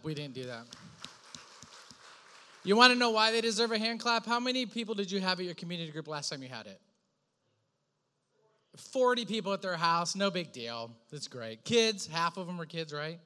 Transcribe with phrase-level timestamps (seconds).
[0.00, 0.04] clap.
[0.04, 0.64] We didn't do that.
[2.62, 4.26] You want to know why they deserve a hand clap?
[4.26, 6.80] How many people did you have at your community group last time you had it?
[8.76, 10.90] 40 people at their house, no big deal.
[11.10, 11.64] That's great.
[11.64, 13.18] Kids, half of them are kids, right?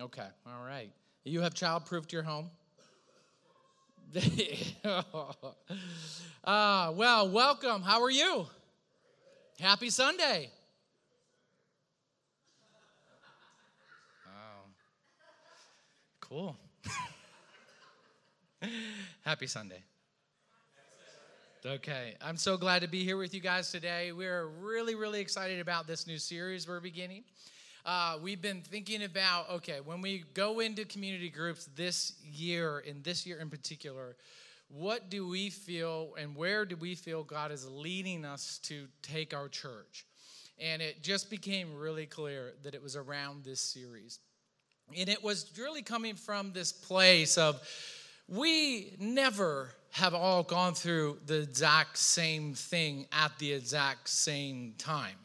[0.00, 0.90] Okay, all right.
[1.24, 2.50] You have child proof to your home?
[4.84, 5.02] uh,
[6.96, 7.82] well, welcome.
[7.82, 8.46] How are you?
[9.60, 10.50] Happy Sunday.
[16.32, 16.56] Cool.
[19.22, 19.82] Happy Sunday.
[21.66, 24.12] Okay, I'm so glad to be here with you guys today.
[24.12, 27.24] We're really, really excited about this new series we're beginning.
[27.84, 33.02] Uh, we've been thinking about okay, when we go into community groups this year, in
[33.02, 34.16] this year in particular,
[34.68, 39.34] what do we feel and where do we feel God is leading us to take
[39.34, 40.06] our church?
[40.58, 44.18] And it just became really clear that it was around this series.
[44.98, 47.60] And it was really coming from this place of
[48.28, 55.16] we never have all gone through the exact same thing at the exact same time.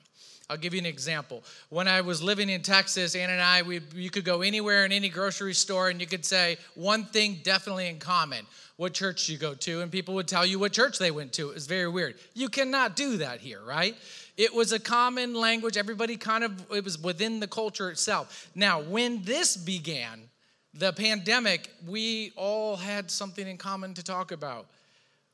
[0.49, 1.43] I'll give you an example.
[1.69, 4.93] When I was living in Texas, Ann and I, we, you could go anywhere in
[4.93, 8.45] any grocery store and you could say one thing definitely in common
[8.77, 11.49] what church you go to, and people would tell you what church they went to.
[11.49, 12.15] It was very weird.
[12.35, 13.95] You cannot do that here, right?
[14.37, 15.77] It was a common language.
[15.77, 18.49] Everybody kind of, it was within the culture itself.
[18.53, 20.29] Now, when this began,
[20.75, 24.67] the pandemic, we all had something in common to talk about.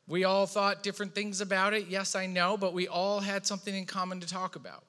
[0.07, 1.87] We all thought different things about it.
[1.87, 4.83] Yes, I know, but we all had something in common to talk about.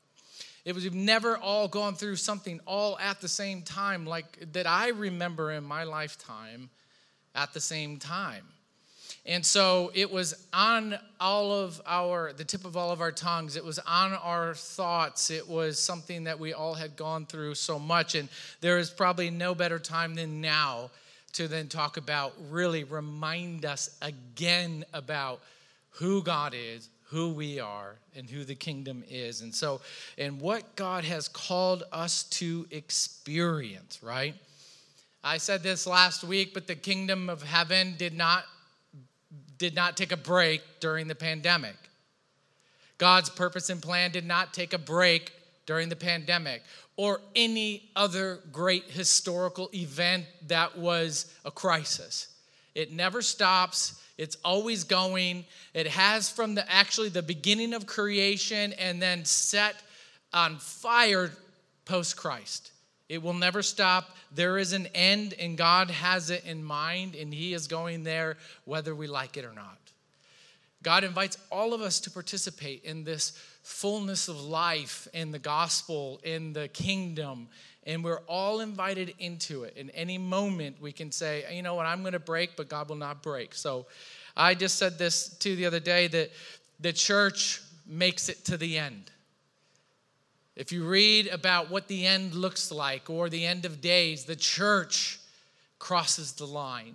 [0.65, 4.67] It was we've never all gone through something all at the same time like that
[4.67, 6.71] I remember in my lifetime
[7.35, 8.47] at the same time.
[9.27, 13.57] And so it was on all of our, the tip of all of our tongues.
[13.57, 15.31] It was on our thoughts.
[15.31, 18.15] It was something that we all had gone through so much.
[18.15, 18.29] And
[18.61, 20.91] there is probably no better time than now
[21.33, 25.41] to then talk about, really remind us again about
[25.91, 29.41] who God is, who we are, and who the kingdom is.
[29.41, 29.81] And so,
[30.19, 34.35] and what God has called us to experience, right?
[35.25, 38.45] I said this last week, but the kingdom of heaven did not
[39.59, 41.77] did not take a break during the pandemic.
[42.99, 45.33] God's purpose and plan did not take a break
[45.67, 46.63] during the pandemic
[46.97, 52.29] or any other great historical event that was a crisis.
[52.75, 54.01] It never stops.
[54.17, 55.45] It's always going.
[55.73, 59.83] It has from the actually the beginning of creation and then set
[60.33, 61.31] on fire
[61.85, 62.73] post Christ.
[63.09, 64.17] It will never stop.
[64.33, 68.37] There is an end, and God has it in mind, and He is going there
[68.65, 69.79] whether we like it or not.
[70.83, 73.33] God invites all of us to participate in this
[73.63, 77.49] fullness of life in the gospel, in the kingdom,
[77.85, 79.77] and we're all invited into it.
[79.77, 82.89] In any moment, we can say, you know what, I'm going to break, but God
[82.89, 83.55] will not break.
[83.55, 83.87] So
[84.37, 86.31] I just said this to the other day that
[86.81, 89.11] the church makes it to the end.
[90.57, 94.37] If you read about what the end looks like or the end of days, the
[94.37, 95.19] church
[95.81, 96.95] crosses the line.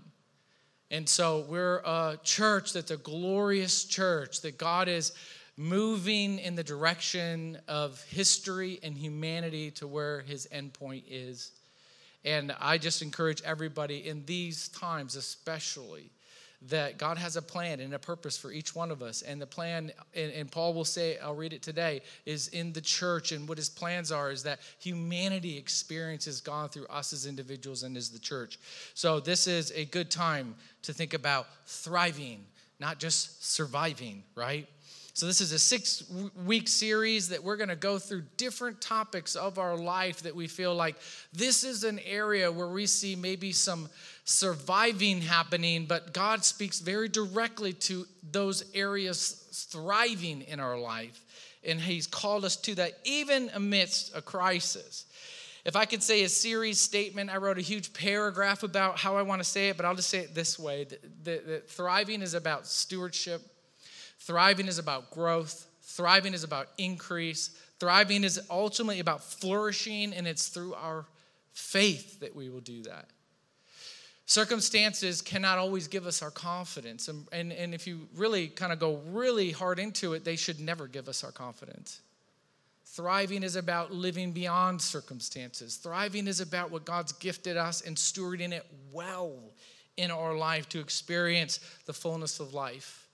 [0.90, 5.12] And so we're a church that's a glorious church, that God is
[5.58, 11.52] moving in the direction of history and humanity to where his endpoint is.
[12.24, 16.12] And I just encourage everybody in these times, especially,
[16.64, 19.22] that God has a plan and a purpose for each one of us.
[19.22, 22.82] And the plan, and, and, Paul will say, I'll read it today, is in the
[22.82, 23.32] church.
[23.32, 27.96] And what his plans are is that humanity experiences God through us as individuals and
[27.96, 28.60] as the church.
[28.94, 32.46] So this is a good time to think about thriving,
[32.80, 34.68] not just surviving, right?
[35.20, 36.10] So, this is a six
[36.46, 40.48] week series that we're going to go through different topics of our life that we
[40.48, 40.96] feel like
[41.34, 43.90] this is an area where we see maybe some
[44.30, 51.24] surviving happening, but God speaks very directly to those areas thriving in our life.
[51.64, 55.06] And He's called us to that even amidst a crisis.
[55.66, 59.24] If I could say a series statement, I wrote a huge paragraph about how I
[59.24, 60.88] want to say it, but I'll just say it this way
[61.24, 63.42] that thriving is about stewardship
[64.20, 67.50] Thriving is about growth, thriving is about increase,
[67.80, 71.06] thriving is ultimately about flourishing, and it's through our
[71.54, 73.08] faith that we will do that.
[74.30, 77.08] Circumstances cannot always give us our confidence.
[77.08, 80.60] And, and, and if you really kind of go really hard into it, they should
[80.60, 82.02] never give us our confidence.
[82.86, 85.78] Thriving is about living beyond circumstances.
[85.78, 89.34] Thriving is about what God's gifted us and stewarding it well
[89.98, 93.08] in our life to experience the fullness of life.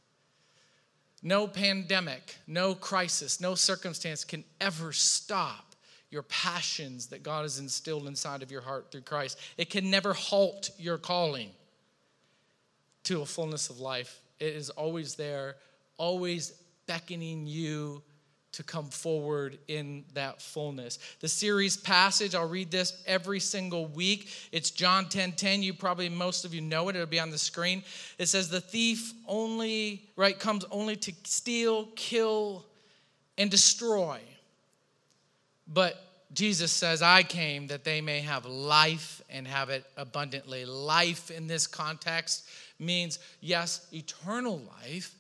[1.23, 5.74] No pandemic, no crisis, no circumstance can ever stop
[6.11, 9.39] your passions that God has instilled inside of your heart through Christ.
[9.57, 11.49] It can never halt your calling
[13.05, 14.21] to a fullness of life.
[14.39, 15.55] It is always there,
[15.97, 16.51] always
[16.87, 18.01] beckoning you
[18.55, 20.97] to come forward in that fullness.
[21.19, 24.29] The series passage, I'll read this every single week.
[24.53, 25.61] It's John 10 10.
[25.61, 27.83] You probably, most of you know it, it'll be on the screen.
[28.17, 32.65] It says, The thief only, right, comes only to steal, kill,
[33.37, 34.19] and destroy.
[35.67, 36.01] But
[36.33, 40.65] Jesus says, I came that they may have life and have it abundantly.
[40.65, 42.47] Life in this context
[42.79, 45.15] means, yes, eternal life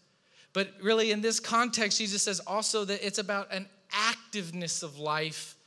[0.55, 5.57] but really, in this context, Jesus says also that it's about an activeness of life,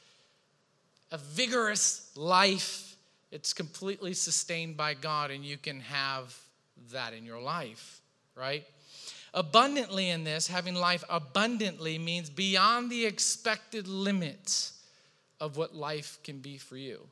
[1.13, 2.97] a vigorous life.
[3.31, 6.35] It's completely sustained by God, and you can have
[6.91, 8.01] that in your life,
[8.35, 8.65] right?
[9.35, 14.81] Abundantly in this, having life abundantly means beyond the expected limits
[15.41, 17.07] of what life can be for you.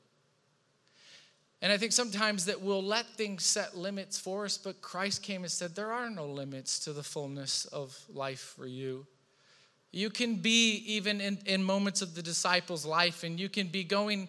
[1.63, 5.43] And I think sometimes that we'll let things set limits for us, but Christ came
[5.43, 9.07] and said, There are no limits to the fullness of life for you.
[9.93, 13.85] You can be even in, in moments of the disciples' life, and you can be
[13.85, 14.29] going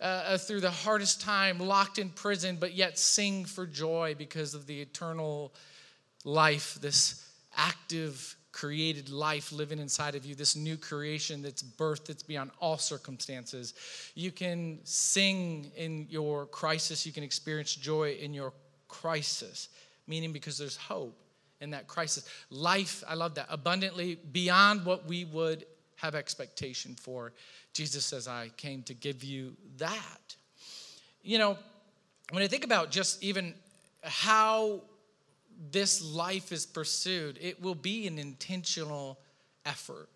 [0.00, 4.52] uh, uh, through the hardest time, locked in prison, but yet sing for joy because
[4.52, 5.54] of the eternal
[6.24, 7.25] life, this
[7.56, 12.78] active created life living inside of you, this new creation that's birthed, that's beyond all
[12.78, 13.74] circumstances.
[14.14, 18.54] You can sing in your crisis, you can experience joy in your
[18.88, 19.68] crisis,
[20.06, 21.18] meaning because there's hope
[21.60, 22.26] in that crisis.
[22.48, 25.66] Life, I love that, abundantly beyond what we would
[25.96, 27.34] have expectation for.
[27.74, 30.36] Jesus says, I came to give you that.
[31.22, 31.58] You know,
[32.30, 33.54] when I think about just even
[34.02, 34.80] how
[35.70, 39.18] this life is pursued, it will be an intentional
[39.64, 40.08] effort.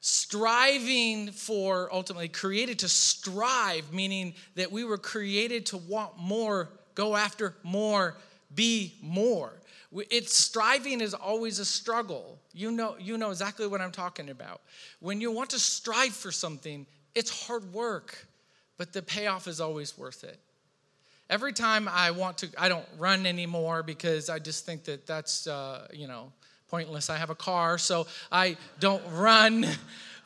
[0.00, 7.16] Striving for, ultimately, created to strive, meaning that we were created to want more, go
[7.16, 8.16] after more,
[8.54, 9.52] be more.
[10.10, 12.38] It's striving is always a struggle.
[12.52, 14.60] You know, you know exactly what I'm talking about.
[15.00, 18.26] When you want to strive for something, it's hard work,
[18.76, 20.38] but the payoff is always worth it.
[21.30, 25.46] Every time I want to, I don't run anymore because I just think that that's,
[25.46, 26.32] uh, you know,
[26.68, 27.08] pointless.
[27.08, 29.66] I have a car, so I don't run.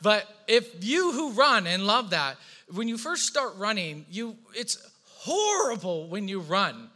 [0.01, 2.37] But if you who run and love that,
[2.73, 6.89] when you first start running, you it's horrible when you run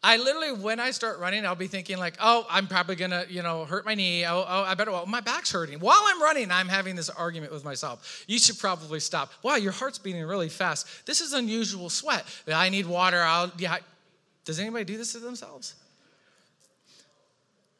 [0.00, 3.42] I literally, when I start running, I'll be thinking like, oh, I'm probably gonna, you
[3.42, 4.24] know, hurt my knee.
[4.24, 4.92] Oh, oh I better.
[4.92, 5.80] Well, my back's hurting.
[5.80, 8.24] While I'm running, I'm having this argument with myself.
[8.28, 9.32] You should probably stop.
[9.42, 11.04] Wow, your heart's beating really fast.
[11.04, 12.24] This is unusual sweat.
[12.46, 13.20] I need water.
[13.20, 13.50] I'll.
[13.58, 13.78] Yeah.
[14.44, 15.74] Does anybody do this to themselves?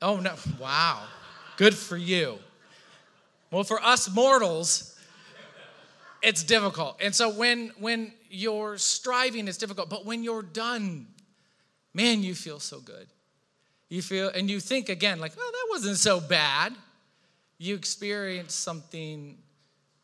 [0.03, 0.35] Oh no!
[0.61, 1.05] Wow.
[1.57, 2.39] Good for you.
[3.51, 4.99] Well, for us mortals,
[6.21, 6.97] it's difficult.
[7.01, 9.89] And so when when you're striving, it's difficult.
[9.89, 11.07] But when you're done
[11.95, 13.07] man, you feel so good.
[13.89, 16.75] You feel, and you think again, like, oh, that wasn't so bad.
[17.59, 19.39] You experienced something,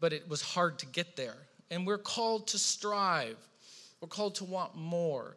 [0.01, 1.37] but it was hard to get there.
[1.71, 3.37] And we're called to strive,
[4.01, 5.37] we're called to want more.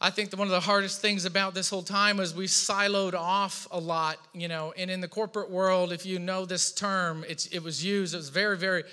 [0.00, 3.14] I think that one of the hardest things about this whole time is we siloed
[3.14, 7.24] off a lot, you know, and in the corporate world, if you know this term,
[7.28, 8.84] it's, it was used, it was very, very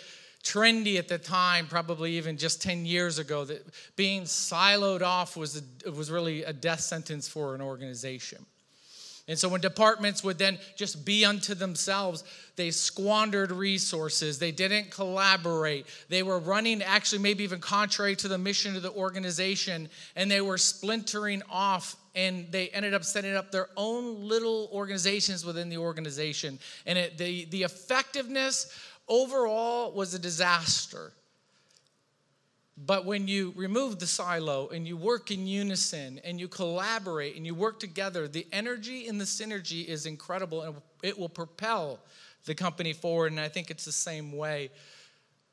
[0.46, 3.66] trendy at the time, probably even just 10 years ago, that
[3.96, 8.46] being siloed off was, a, was really a death sentence for an organization.
[9.28, 12.24] And so when departments would then just be unto themselves,
[12.58, 14.38] they squandered resources.
[14.38, 15.88] They didn't collaborate.
[16.10, 20.42] They were running, actually, maybe even contrary to the mission of the organization, and they
[20.42, 21.96] were splintering off.
[22.14, 26.60] And they ended up setting up their own little organizations within the organization.
[26.86, 28.72] And it, the, the effectiveness
[29.08, 31.12] overall was a disaster.
[32.78, 37.46] But when you remove the silo and you work in unison and you collaborate and
[37.46, 42.00] you work together, the energy and the synergy is incredible and it will propel
[42.44, 43.32] the company forward.
[43.32, 44.72] And I think it's the same way.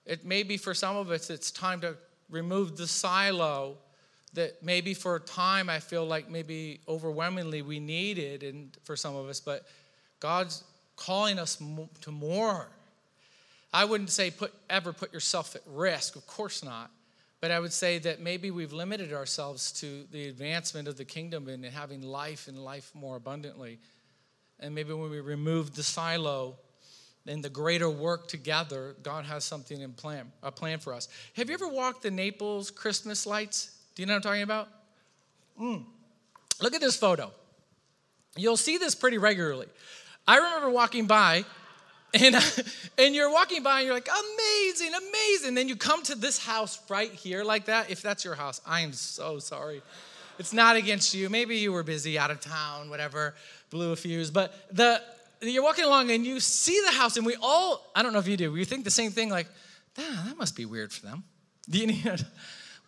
[0.04, 1.94] It may be for some of us, it's time to
[2.28, 3.76] remove the silo
[4.35, 9.14] that maybe for a time I feel like maybe overwhelmingly we needed, and for some
[9.14, 9.66] of us, but
[10.21, 10.64] God's
[10.97, 11.62] calling us
[12.00, 12.68] to more
[13.72, 16.90] I wouldn't say put, ever put yourself at risk, of course not.
[17.40, 21.48] But I would say that maybe we've limited ourselves to the advancement of the kingdom
[21.48, 23.80] and having life and life more abundantly.
[24.60, 26.56] And maybe when we remove the silo
[27.26, 31.08] and the greater work together, God has something in plan, a plan for us.
[31.34, 33.76] Have you ever walked the Naples Christmas lights?
[33.96, 34.68] Do you know what I'm talking about?
[35.60, 35.84] Mm.
[36.60, 37.32] Look at this photo.
[38.36, 39.66] You'll see this pretty regularly.
[40.28, 41.44] I remember walking by
[42.14, 42.37] and,
[42.99, 45.54] and you're walking by and you're like, amazing, amazing.
[45.54, 47.90] Then you come to this house right here like that.
[47.90, 49.83] If that's your house, I am so sorry.
[50.38, 51.28] It's not against you.
[51.28, 53.35] Maybe you were busy out of town, whatever,
[53.71, 54.31] blew a fuse.
[54.31, 55.00] But the
[55.42, 58.28] you're walking along and you see the house, and we all, I don't know if
[58.28, 59.49] you do, we think the same thing like,
[59.99, 61.25] ah, that must be weird for them.
[61.69, 62.25] Do you need,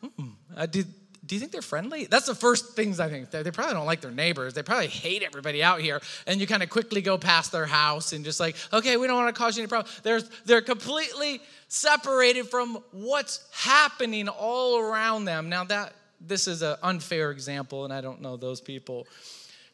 [0.00, 0.84] hmm, uh, do,
[1.26, 2.04] do you think they're friendly?
[2.04, 3.30] That's the first things I think.
[3.30, 4.54] They, probably don't like their neighbors.
[4.54, 6.00] They probably hate everybody out here.
[6.26, 9.16] And you kind of quickly go past their house and just like, okay, we don't
[9.16, 9.92] want to cause you any problem.
[10.02, 15.48] They're, they're completely separated from what's happening all around them.
[15.48, 19.06] Now that this is an unfair example, and I don't know those people.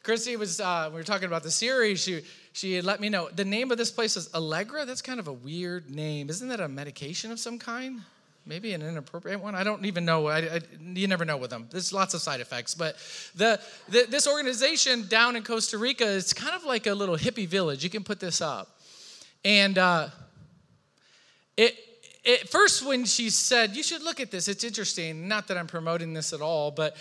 [0.03, 2.21] Christy was, uh, we were talking about the series, she,
[2.53, 4.85] she had let me know the name of this place is Allegra.
[4.85, 6.29] That's kind of a weird name.
[6.29, 8.01] Isn't that a medication of some kind?
[8.45, 9.55] Maybe an inappropriate one.
[9.55, 10.27] I don't even know.
[10.27, 11.67] I, I, you never know with them.
[11.71, 12.73] There's lots of side effects.
[12.73, 12.95] But
[13.35, 17.47] the, the, this organization down in Costa Rica is kind of like a little hippie
[17.47, 17.83] village.
[17.83, 18.79] You can put this up.
[19.43, 20.09] And uh,
[21.57, 21.75] it,
[22.23, 25.27] it, first, when she said, You should look at this, it's interesting.
[25.27, 26.95] Not that I'm promoting this at all, but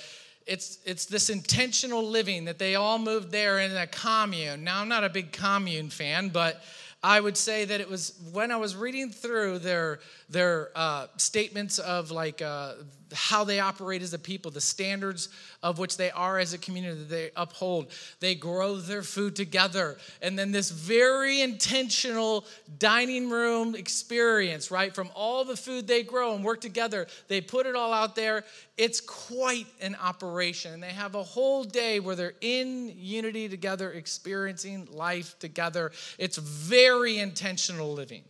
[0.47, 4.65] it's, it's this intentional living that they all moved there in a commune.
[4.65, 6.63] Now, I'm not a big commune fan, but
[7.03, 11.79] I would say that it was when I was reading through their their uh, statements
[11.79, 12.75] of like uh,
[13.13, 15.29] how they operate as a people, the standards
[15.63, 17.91] of which they are as a community that they uphold.
[18.21, 19.99] They grow their food together.
[20.23, 22.45] And then this very intentional
[22.79, 24.95] dining room experience, right?
[24.95, 28.45] From all the food they grow and work together, they put it all out there.
[28.77, 30.73] It's quite an operation.
[30.73, 35.93] And they have a whole day where they're in unity together, experiencing life together.
[36.19, 38.25] It's very intentional living.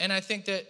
[0.00, 0.66] And I think that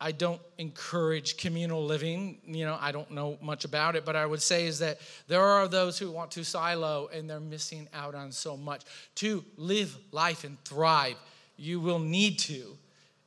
[0.00, 2.38] I don't encourage communal living.
[2.46, 5.42] You know, I don't know much about it, but I would say is that there
[5.42, 8.82] are those who want to silo and they're missing out on so much.
[9.16, 11.16] To live life and thrive,
[11.58, 12.78] you will need to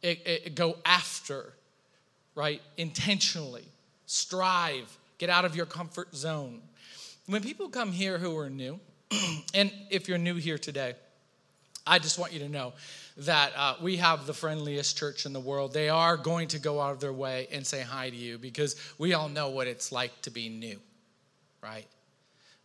[0.01, 1.53] it, it, go after,
[2.36, 2.62] right?
[2.77, 3.65] Intentionally,
[4.06, 6.62] strive, get out of your comfort zone.
[7.27, 8.80] When people come here who are new,
[9.53, 10.96] and if you're new here today,
[11.86, 12.74] I just want you to know
[13.17, 15.74] that uh, we have the friendliest church in the world.
[15.74, 18.75] They are going to go out of their way and say hi to you because
[18.98, 20.79] we all know what it's like to be new,
[21.62, 21.88] right?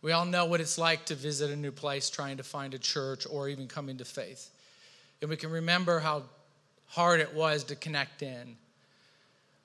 [0.01, 2.79] We all know what it's like to visit a new place trying to find a
[2.79, 4.49] church or even come into faith.
[5.21, 6.23] And we can remember how
[6.87, 8.57] hard it was to connect in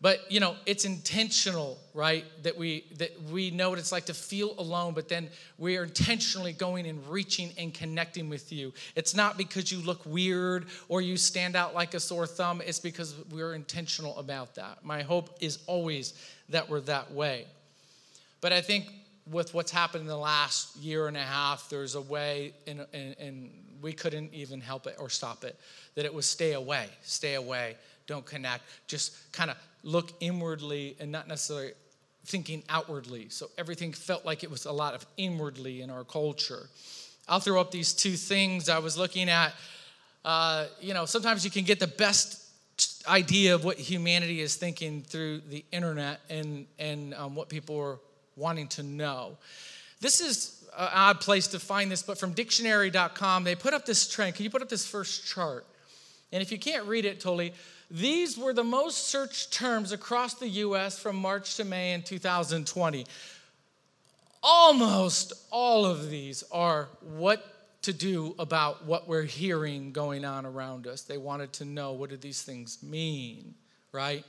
[0.00, 4.14] but you know it's intentional right that we that we know what it's like to
[4.14, 8.72] feel alone but then we are intentionally going and reaching and connecting with you.
[8.96, 12.60] It's not because you look weird or you stand out like a sore thumb.
[12.64, 14.84] It's because we're intentional about that.
[14.84, 16.14] My hope is always
[16.48, 17.46] that we're that way.
[18.40, 18.86] But i think
[19.30, 23.50] with what's happened in the last year and a half there's a way and,
[23.82, 25.60] we couldn't even help it or stop it
[25.94, 31.12] that it was stay away stay away don't connect just kind of look inwardly and
[31.12, 31.72] not necessarily
[32.24, 33.28] thinking outwardly.
[33.28, 36.68] So everything felt like it was a lot of inwardly in our culture.
[37.28, 39.54] I'll throw up these two things I was looking at.
[40.24, 42.40] Uh, you know, sometimes you can get the best
[43.06, 47.98] idea of what humanity is thinking through the internet and, and um, what people are
[48.36, 49.36] wanting to know.
[50.00, 54.08] This is an odd place to find this, but from dictionary.com, they put up this
[54.08, 54.34] trend.
[54.34, 55.66] Can you put up this first chart?
[56.32, 57.52] And if you can't read it totally,
[57.90, 63.06] these were the most searched terms across the US from March to May in 2020.
[64.42, 67.44] Almost all of these are what
[67.82, 71.02] to do about what we're hearing going on around us.
[71.02, 73.54] They wanted to know what do these things mean,
[73.92, 74.24] right?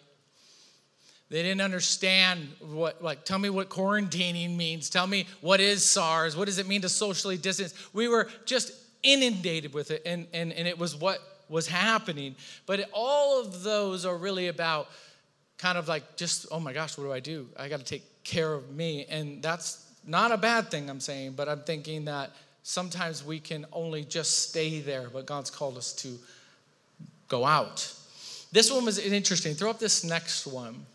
[1.30, 4.90] They didn't understand what, like, tell me what quarantining means.
[4.90, 6.38] Tell me what is SARS.
[6.38, 7.74] What does it mean to socially distance?
[7.94, 8.72] We were just
[9.04, 12.36] inundated with it, and, and, and it was what was happening.
[12.66, 14.90] But all of those are really about
[15.58, 17.48] kind of like just, oh my gosh, what do I do?
[17.58, 19.06] I got to take care of me.
[19.10, 22.32] And that's not a bad thing, I'm saying, but I'm thinking that
[22.64, 26.18] sometimes we can only just stay there, but God's called us to
[27.28, 27.94] go out.
[28.52, 29.56] This one was interesting.
[29.56, 30.86] Throw up this next one.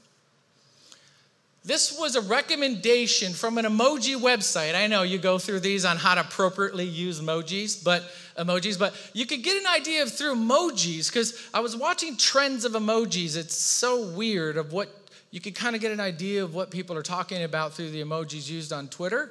[1.62, 4.74] This was a recommendation from an emoji website.
[4.74, 8.02] I know you go through these on how to appropriately use emojis, but
[8.38, 12.64] emojis, but you could get an idea of through emojis because I was watching trends
[12.64, 13.36] of emojis.
[13.36, 14.88] It's so weird of what
[15.30, 18.02] you could kind of get an idea of what people are talking about through the
[18.02, 19.30] emojis used on Twitter.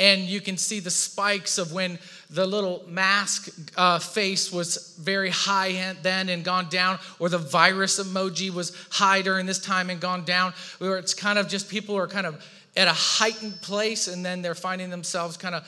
[0.00, 1.98] And you can see the spikes of when
[2.30, 7.98] the little mask uh, face was very high then and gone down, or the virus
[7.98, 11.96] emoji was high during this time and gone down, where it's kind of just people
[11.96, 12.44] are kind of
[12.76, 15.66] at a heightened place and then they're finding themselves kind of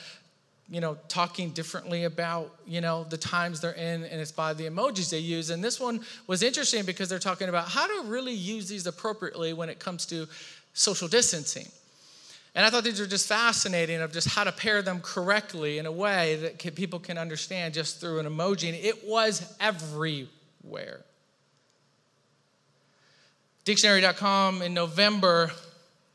[0.71, 4.63] you know, talking differently about, you know, the times they're in, and it's by the
[4.63, 5.49] emojis they use.
[5.49, 9.51] And this one was interesting because they're talking about how to really use these appropriately
[9.51, 10.29] when it comes to
[10.73, 11.67] social distancing.
[12.53, 15.85] And I thought these were just fascinating of just how to pair them correctly in
[15.85, 18.67] a way that can, people can understand just through an emoji.
[18.67, 21.01] And it was everywhere.
[23.63, 25.51] Dictionary.com in November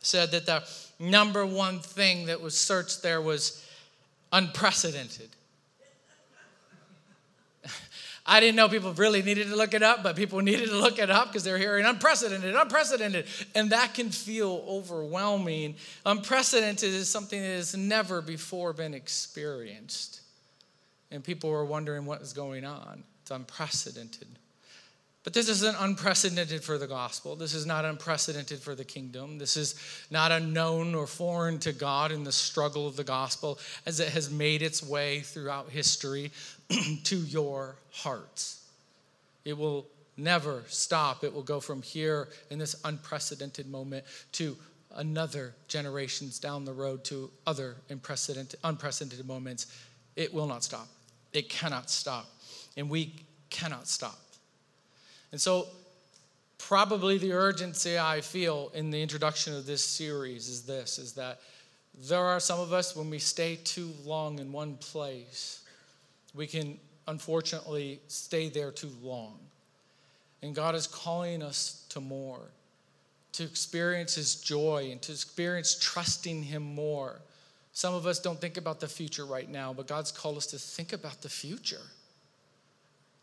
[0.00, 0.62] said that the
[0.98, 3.64] number one thing that was searched there was
[4.32, 5.35] unprecedented.
[8.26, 10.98] I didn't know people really needed to look it up, but people needed to look
[10.98, 13.26] it up because they're hearing unprecedented, unprecedented.
[13.54, 15.76] And that can feel overwhelming.
[16.04, 20.22] Unprecedented is something that has never before been experienced.
[21.10, 23.04] And people were wondering what is going on.
[23.22, 24.28] It's unprecedented.
[25.26, 27.34] But this isn't unprecedented for the gospel.
[27.34, 29.38] This is not unprecedented for the kingdom.
[29.38, 29.74] This is
[30.08, 34.30] not unknown or foreign to God in the struggle of the gospel as it has
[34.30, 36.30] made its way throughout history
[37.04, 38.64] to your hearts.
[39.44, 41.24] It will never stop.
[41.24, 44.56] It will go from here in this unprecedented moment to
[44.94, 49.66] another generations down the road to other unprecedented, unprecedented moments.
[50.16, 50.88] It will not stop.
[51.32, 52.26] It cannot stop.
[52.76, 53.14] And we
[53.50, 54.18] cannot stop.
[55.32, 55.68] And so,
[56.58, 61.40] probably the urgency I feel in the introduction of this series is this is that
[62.08, 65.62] there are some of us when we stay too long in one place,
[66.36, 69.38] we can unfortunately stay there too long.
[70.42, 72.40] And God is calling us to more,
[73.32, 77.20] to experience His joy and to experience trusting Him more.
[77.72, 80.58] Some of us don't think about the future right now, but God's called us to
[80.58, 81.82] think about the future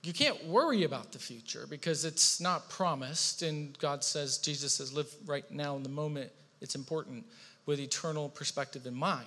[0.04, 3.42] you can't worry about the future because it's not promised.
[3.42, 6.30] And God says, Jesus says, live right now in the moment.
[6.60, 7.26] It's important
[7.66, 9.26] with eternal perspective in mind.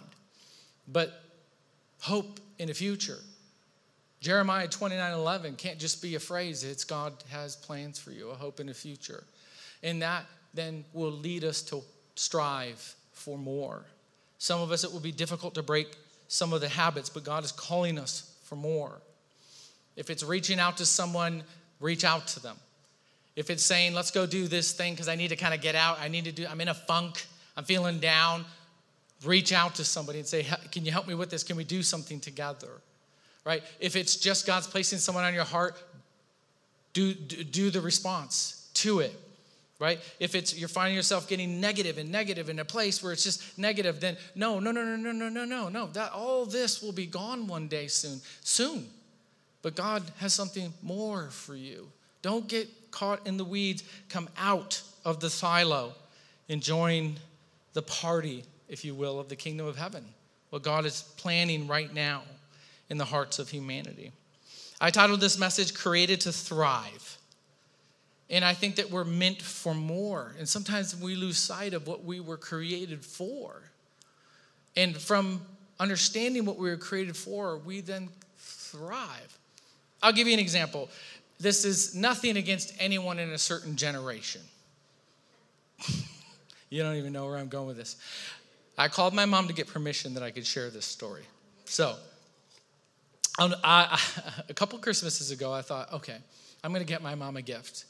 [0.87, 1.23] But
[2.00, 3.19] hope in the future.
[4.26, 8.35] Jeremiah 29 11 can't just be a phrase, it's God has plans for you, a
[8.35, 9.23] hope in the future.
[9.85, 11.80] And that then will lead us to
[12.16, 13.85] strive for more.
[14.38, 15.95] Some of us, it will be difficult to break
[16.26, 19.01] some of the habits, but God is calling us for more.
[19.94, 21.44] If it's reaching out to someone,
[21.79, 22.57] reach out to them.
[23.37, 25.77] If it's saying, let's go do this thing because I need to kind of get
[25.77, 28.44] out, I need to do, I'm in a funk, I'm feeling down,
[29.24, 31.44] reach out to somebody and say, can you help me with this?
[31.44, 32.81] Can we do something together?
[33.46, 33.62] Right?
[33.80, 35.82] If it's just God's placing someone on your heart,
[36.92, 39.14] do, do, do the response to it
[39.78, 43.22] right if it's you're finding yourself getting negative and negative in a place where it's
[43.22, 46.82] just negative then no no no no no no no no no that all this
[46.82, 48.87] will be gone one day soon soon
[49.66, 51.88] but God has something more for you.
[52.22, 53.82] Don't get caught in the weeds.
[54.09, 55.92] Come out of the silo
[56.48, 57.16] and join
[57.72, 60.04] the party, if you will, of the kingdom of heaven.
[60.50, 62.22] What God is planning right now
[62.88, 64.12] in the hearts of humanity.
[64.81, 67.18] I titled this message Created to Thrive.
[68.29, 70.35] And I think that we're meant for more.
[70.38, 73.62] And sometimes we lose sight of what we were created for.
[74.77, 75.40] And from
[75.79, 79.38] understanding what we were created for, we then thrive.
[80.03, 80.90] I'll give you an example.
[81.38, 84.42] This is nothing against anyone in a certain generation.
[86.70, 87.96] you don't even know where I'm going with this.
[88.77, 91.22] I called my mom to get permission that I could share this story.
[91.64, 91.96] So,
[93.38, 94.01] Um, I,
[94.49, 96.16] a couple Christmases ago, I thought, okay,
[96.64, 97.85] I'm going to get my mom a gift,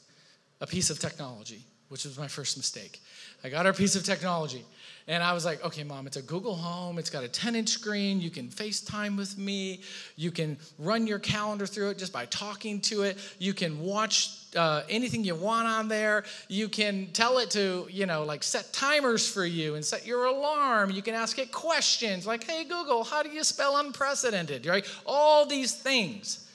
[0.61, 3.01] a piece of technology, which was my first mistake.
[3.43, 4.65] I got her a piece of technology.
[5.07, 6.99] And I was like, okay, mom, it's a Google Home.
[6.99, 8.19] It's got a 10 inch screen.
[8.19, 9.81] You can FaceTime with me.
[10.17, 13.17] You can run your calendar through it just by talking to it.
[13.39, 16.23] You can watch uh, anything you want on there.
[16.47, 20.25] You can tell it to, you know, like set timers for you and set your
[20.25, 20.91] alarm.
[20.91, 24.65] You can ask it questions like, hey, Google, how do you spell unprecedented?
[24.65, 24.85] Right?
[25.05, 26.49] All these things.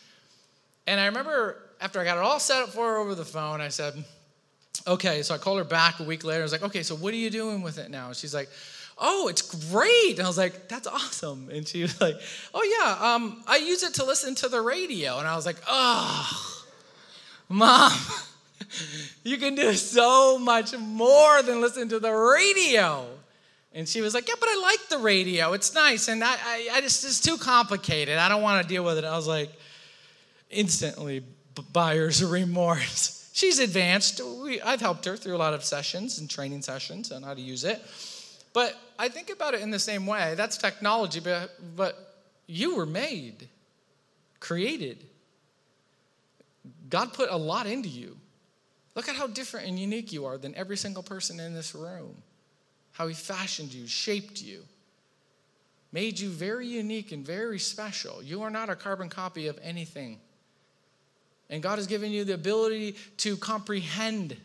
[0.87, 3.61] And I remember after I got it all set up for her over the phone,
[3.61, 3.94] I said,
[4.87, 6.40] okay, so I called her back a week later.
[6.40, 8.12] I was like, okay, so what are you doing with it now?
[8.12, 8.48] She's like,
[8.98, 10.18] oh, it's great.
[10.18, 11.50] And I was like, that's awesome.
[11.50, 12.16] And she was like,
[12.55, 15.18] oh, yeah, um, I use it to listen to the radio.
[15.18, 16.62] And I was like, oh,
[17.52, 17.92] mom,
[19.24, 23.06] you can do so much more than listen to the radio.
[23.74, 25.52] And she was like, yeah, but I like the radio.
[25.52, 26.08] It's nice.
[26.08, 28.18] And I, I, I just, it's too complicated.
[28.18, 29.04] I don't want to deal with it.
[29.04, 29.50] I was like,
[30.50, 31.22] instantly,
[31.72, 34.20] buyer's remorse she's advanced.
[34.20, 37.40] We, I've helped her through a lot of sessions and training sessions on how to
[37.40, 37.82] use it.
[38.52, 40.34] But I think about it in the same way.
[40.36, 41.96] That's technology, but, but
[42.46, 43.48] you were made,
[44.40, 45.04] created.
[46.92, 48.18] God put a lot into you.
[48.94, 52.22] Look at how different and unique you are than every single person in this room.
[52.92, 54.61] How He fashioned you, shaped you.
[55.90, 58.22] made you very unique and very special.
[58.22, 60.20] You are not a carbon copy of anything.
[61.48, 64.37] And God has given you the ability to comprehend.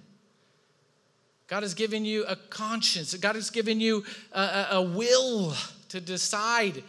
[1.48, 3.14] God has given you a conscience.
[3.16, 5.54] God has given you a, a, a will
[5.90, 6.82] to decide.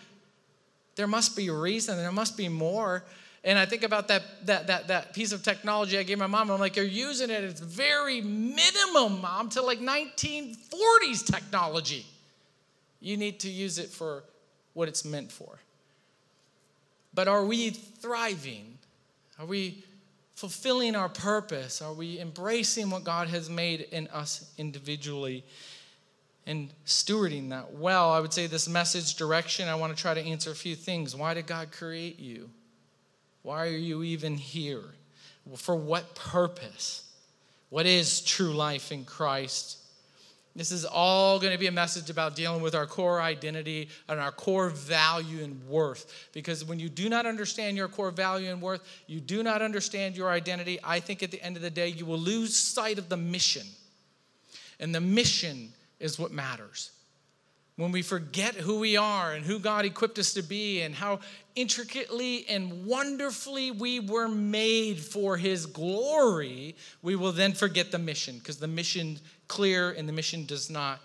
[0.94, 3.03] There must be a reason, there must be more.
[3.44, 6.51] And I think about that, that, that, that piece of technology I gave my mom.
[6.51, 12.05] I'm like, you're using it at its very minimum, mom, to like 1940s technology.
[13.01, 14.24] You need to use it for
[14.74, 15.59] what it's meant for.
[17.14, 18.79] But are we thriving?
[19.38, 19.85] Are we
[20.35, 21.81] fulfilling our purpose?
[21.81, 25.44] Are we embracing what God has made in us individually
[26.46, 28.11] and stewarding that well?
[28.11, 31.14] I would say this message direction, I want to try to answer a few things.
[31.14, 32.51] Why did God create you?
[33.42, 34.85] Why are you even here?
[35.57, 37.05] For what purpose?
[37.70, 39.79] What is true life in Christ?
[40.59, 44.18] This is all going to be a message about dealing with our core identity and
[44.18, 46.29] our core value and worth.
[46.33, 50.16] Because when you do not understand your core value and worth, you do not understand
[50.16, 53.09] your identity, I think at the end of the day, you will lose sight of
[53.09, 53.66] the mission.
[54.81, 56.90] And the mission is what matters.
[57.79, 61.21] When we forget who we are and who God equipped us to be and how
[61.55, 68.38] intricately and wonderfully we were made for His glory, we will then forget the mission
[68.38, 70.99] because the mission clear and the mission does not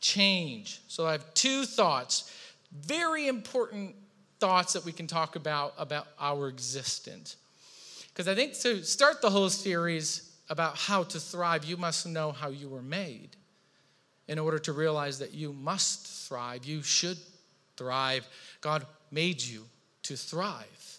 [0.00, 0.80] change.
[0.88, 2.32] So I have two thoughts,
[2.72, 3.94] very important
[4.40, 7.36] thoughts that we can talk about about our existence.
[8.08, 12.32] Because I think to start the whole series about how to thrive, you must know
[12.32, 13.36] how you were made.
[14.26, 17.18] In order to realize that you must thrive, you should
[17.76, 18.26] thrive.
[18.60, 19.64] God made you
[20.04, 20.98] to thrive.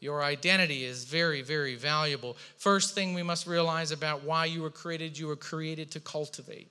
[0.00, 2.36] Your identity is very, very valuable.
[2.56, 6.68] First thing we must realize about why you were created you were created to cultivate,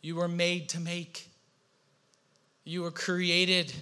[0.00, 1.28] you were made to make,
[2.64, 3.72] you were created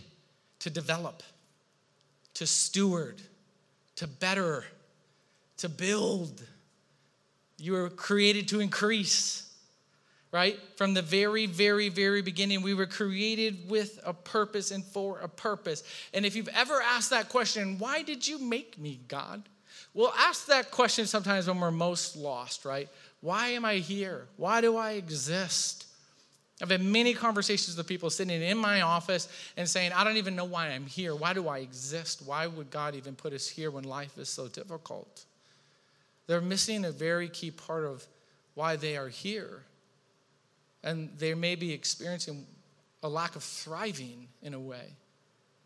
[0.61, 1.23] to develop,
[2.35, 3.23] to steward,
[3.97, 4.65] to better,
[5.59, 6.43] to build.
[7.61, 9.48] You were created to increase
[10.33, 10.59] right?
[10.77, 15.29] From the very, very, very beginning, we were created with a purpose and for a
[15.29, 15.83] purpose.
[16.13, 19.43] And if you've ever asked that question, why did you make me, God?
[19.95, 22.89] We'll ask that question sometimes when we're most lost, right?
[23.21, 24.27] Why am I here?
[24.37, 25.87] Why do I exist?
[26.61, 30.35] I've had many conversations with people sitting in my office and saying, I don't even
[30.35, 31.15] know why I'm here.
[31.15, 32.23] Why do I exist?
[32.25, 35.25] Why would God even put us here when life is so difficult?
[36.27, 38.07] They're missing a very key part of
[38.55, 39.63] why they are here.
[40.83, 42.47] And they may be experiencing
[43.03, 44.95] a lack of thriving in a way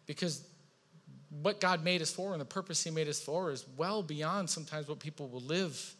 [0.07, 0.47] because
[1.43, 4.51] what God made us for and the purpose He made us for is well beyond
[4.51, 5.95] sometimes what people will live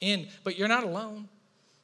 [0.00, 0.28] in.
[0.42, 1.28] But you're not alone.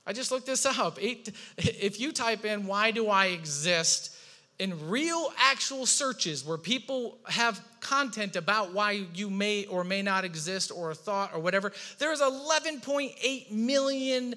[0.06, 0.98] I just looked this up.
[1.00, 4.16] If you type in, why do I exist?
[4.60, 10.22] in real actual searches where people have content about why you may or may not
[10.22, 14.34] exist or a thought or whatever, there's 11.8 million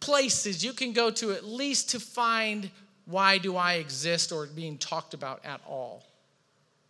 [0.00, 2.70] places you can go to at least to find
[3.06, 6.04] why do I exist or being talked about at all.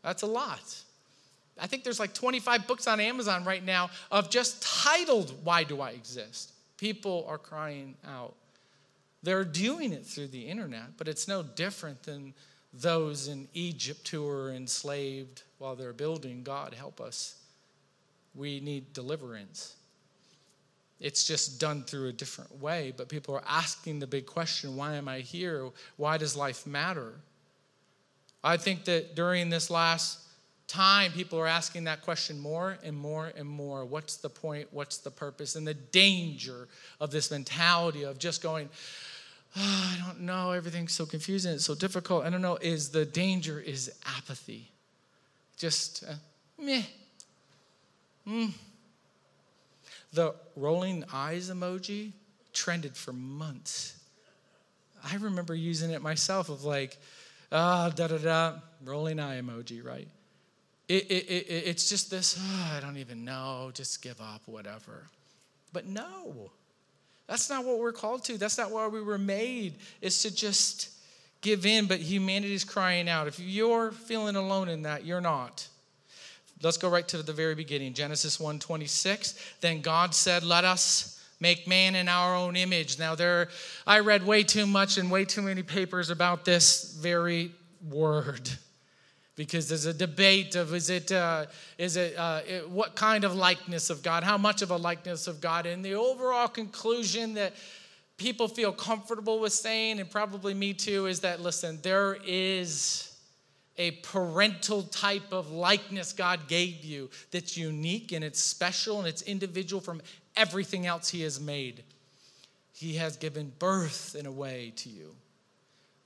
[0.03, 0.61] That's a lot.
[1.59, 5.81] I think there's like 25 books on Amazon right now of just titled Why Do
[5.81, 6.53] I Exist?
[6.79, 8.35] People are crying out.
[9.23, 12.33] They're doing it through the internet, but it's no different than
[12.73, 16.43] those in Egypt who were enslaved while they're building.
[16.43, 17.37] God help us.
[18.35, 19.77] We need deliverance.
[21.01, 24.97] It's just done through a different way, but people are asking the big question why
[24.97, 25.71] am I here?
[25.97, 27.15] Why does life matter?
[28.45, 30.19] I think that during this last
[30.69, 33.85] time, people are asking that question more and more and more.
[33.85, 34.69] What's the point?
[34.73, 35.57] What's the purpose?
[35.57, 36.69] And the danger
[37.01, 38.69] of this mentality of just going,
[39.57, 42.25] oh, I don't know, everything's so confusing, it's so difficult.
[42.25, 44.71] I don't know, is the danger is apathy.
[45.57, 46.15] Just uh,
[46.59, 46.83] meh.
[48.29, 48.53] Mm
[50.13, 52.13] the rolling eyes emoji
[52.53, 53.97] trended for months.
[55.05, 56.99] I remember using it myself of like,
[57.53, 58.53] ah, da da da,
[58.85, 60.09] rolling eye emoji, right?
[60.89, 65.07] It, it, it, it's just this, oh, I don't even know, just give up, whatever.
[65.73, 66.51] But no,
[67.29, 68.37] that's not what we're called to.
[68.37, 70.91] That's not why we were made, is to just
[71.43, 71.87] give in.
[71.87, 73.29] But humanity is crying out.
[73.29, 75.69] If you're feeling alone in that, you're not.
[76.63, 77.95] Let's go right to the very beginning.
[77.95, 79.35] Genesis 1:26.
[79.61, 83.49] Then God said, "Let us make man in our own image." Now there
[83.87, 87.53] I read way too much and way too many papers about this very
[87.89, 88.51] word.
[89.37, 91.47] Because there's a debate of is it, uh,
[91.79, 95.27] is it, uh, it what kind of likeness of God, how much of a likeness
[95.27, 97.55] of God, and the overall conclusion that
[98.19, 103.10] people feel comfortable with saying, and probably me too, is that listen, there is
[103.79, 109.23] a parental type of likeness God gave you that's unique and it's special and it's
[109.23, 110.03] individual from
[110.37, 111.83] everything else He has made.
[112.73, 115.15] He has given birth in a way to you.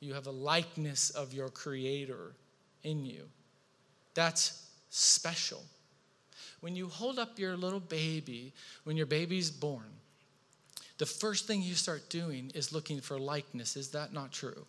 [0.00, 2.34] You have a likeness of your Creator
[2.82, 3.22] in you.
[4.14, 5.62] That's special.
[6.60, 8.52] When you hold up your little baby,
[8.84, 9.90] when your baby's born,
[10.98, 13.76] the first thing you start doing is looking for likeness.
[13.76, 14.64] Is that not true?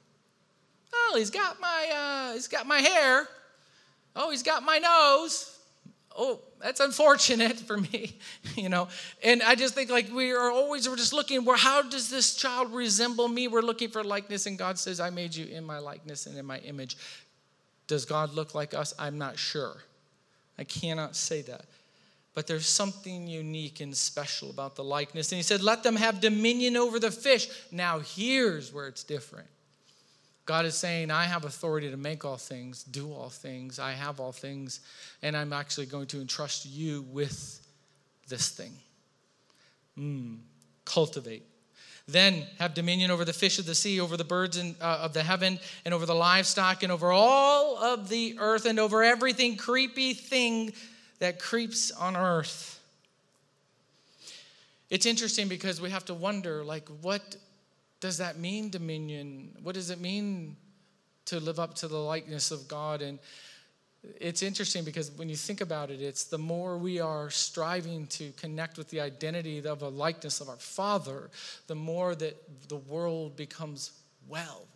[1.15, 3.28] He's got my uh, he's got my hair.
[4.15, 5.51] Oh, he's got my nose.
[6.17, 8.17] Oh, that's unfortunate for me,
[8.56, 8.88] you know.
[9.23, 12.36] And I just think like we are always we're just looking where how does this
[12.36, 13.47] child resemble me?
[13.47, 16.45] We're looking for likeness, and God says, I made you in my likeness and in
[16.45, 16.97] my image.
[17.88, 18.93] Does God look like us?
[18.97, 19.75] I'm not sure.
[20.58, 21.65] I cannot say that.
[22.34, 25.32] But there's something unique and special about the likeness.
[25.32, 27.47] And he said, Let them have dominion over the fish.
[27.71, 29.47] Now, here's where it's different.
[30.45, 34.19] God is saying, I have authority to make all things, do all things, I have
[34.19, 34.79] all things,
[35.23, 37.60] and I'm actually going to entrust you with
[38.27, 38.73] this thing.
[39.97, 40.38] Mm,
[40.86, 41.43] cultivate.
[42.08, 45.13] Then have dominion over the fish of the sea, over the birds in, uh, of
[45.13, 49.58] the heaven, and over the livestock, and over all of the earth, and over everything
[49.58, 50.73] creepy thing
[51.17, 52.79] that creeps on earth.
[54.91, 57.36] It's interesting because we have to wonder, like, what
[57.99, 59.55] does that mean, dominion?
[59.62, 60.58] What does it mean
[61.25, 63.01] to live up to the likeness of God?
[63.01, 63.19] And
[64.19, 68.31] it's interesting because when you think about it, it's the more we are striving to
[68.34, 71.29] connect with the identity of a likeness of our Father,
[71.67, 73.91] the more that the world becomes
[74.27, 74.67] well,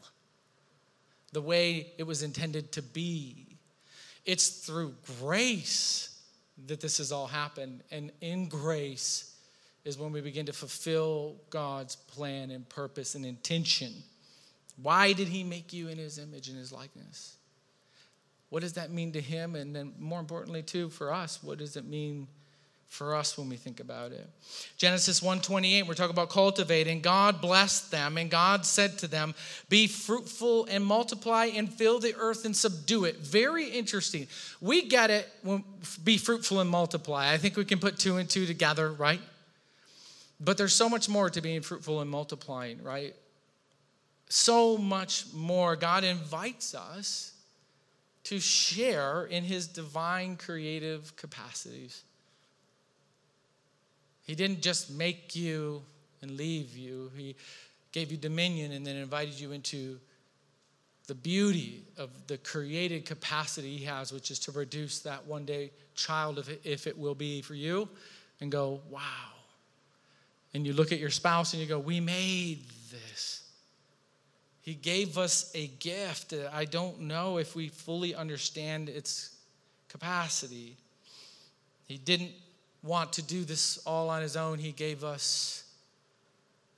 [1.32, 3.58] the way it was intended to be.
[4.26, 6.20] It's through grace
[6.68, 7.84] that this has all happened.
[7.92, 9.29] And in grace
[9.86, 13.94] is when we begin to fulfill God's plan and purpose and intention.
[14.82, 17.38] Why did He make you in His image and His likeness?
[18.50, 19.56] What does that mean to him?
[19.56, 22.28] And then, more importantly, too, for us, what does it mean
[22.88, 24.28] for us when we think about it?
[24.76, 27.02] Genesis 1:28, we're talking about cultivating.
[27.02, 29.36] God blessed them, and God said to them,
[29.70, 34.28] "Be fruitful and multiply and fill the earth and subdue it." Very interesting.
[34.60, 35.32] We get it.
[35.44, 35.64] When,
[36.04, 37.32] be fruitful and multiply.
[37.32, 39.22] I think we can put two and two together, right?
[40.40, 43.16] But there's so much more to being fruitful and multiplying, right?
[44.30, 45.76] So much more.
[45.76, 47.34] God invites us
[48.26, 52.04] to share in his divine creative capacities.
[54.26, 55.82] He didn't just make you
[56.22, 57.36] and leave you, he
[57.92, 60.00] gave you dominion and then invited you into
[61.08, 65.72] the beauty of the created capacity he has, which is to produce that one day
[65.96, 67.90] child, if it, if it will be for you,
[68.42, 69.02] and go, wow.
[70.54, 73.44] And you look at your spouse and you go, we made this.
[74.62, 76.34] He gave us a gift.
[76.52, 79.36] I don't know if we fully understand its
[79.88, 80.78] capacity.
[81.88, 82.32] He didn't
[82.84, 84.58] want to do this all on his own.
[84.58, 85.64] He gave us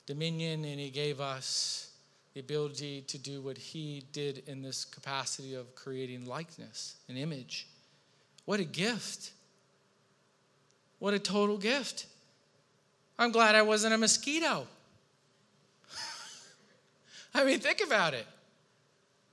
[0.06, 1.92] dominion and he gave us
[2.34, 7.68] the ability to do what he did in this capacity of creating likeness and image.
[8.46, 9.32] What a gift!
[11.00, 12.06] What a total gift.
[13.22, 14.66] I'm glad I wasn't a mosquito.
[17.36, 18.26] I mean, think about it.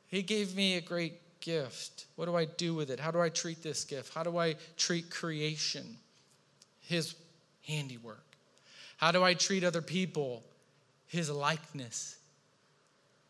[0.08, 2.04] He gave me a great gift.
[2.14, 3.00] What do I do with it?
[3.00, 4.12] How do I treat this gift?
[4.12, 5.96] How do I treat creation?
[6.82, 7.14] His
[7.66, 8.36] handiwork.
[8.98, 10.42] How do I treat other people?
[11.06, 12.18] His likeness.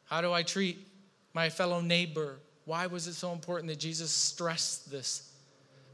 [0.07, 0.85] How do I treat
[1.35, 2.41] my fellow neighbor?
[2.65, 5.31] Why was it so important that Jesus stressed this?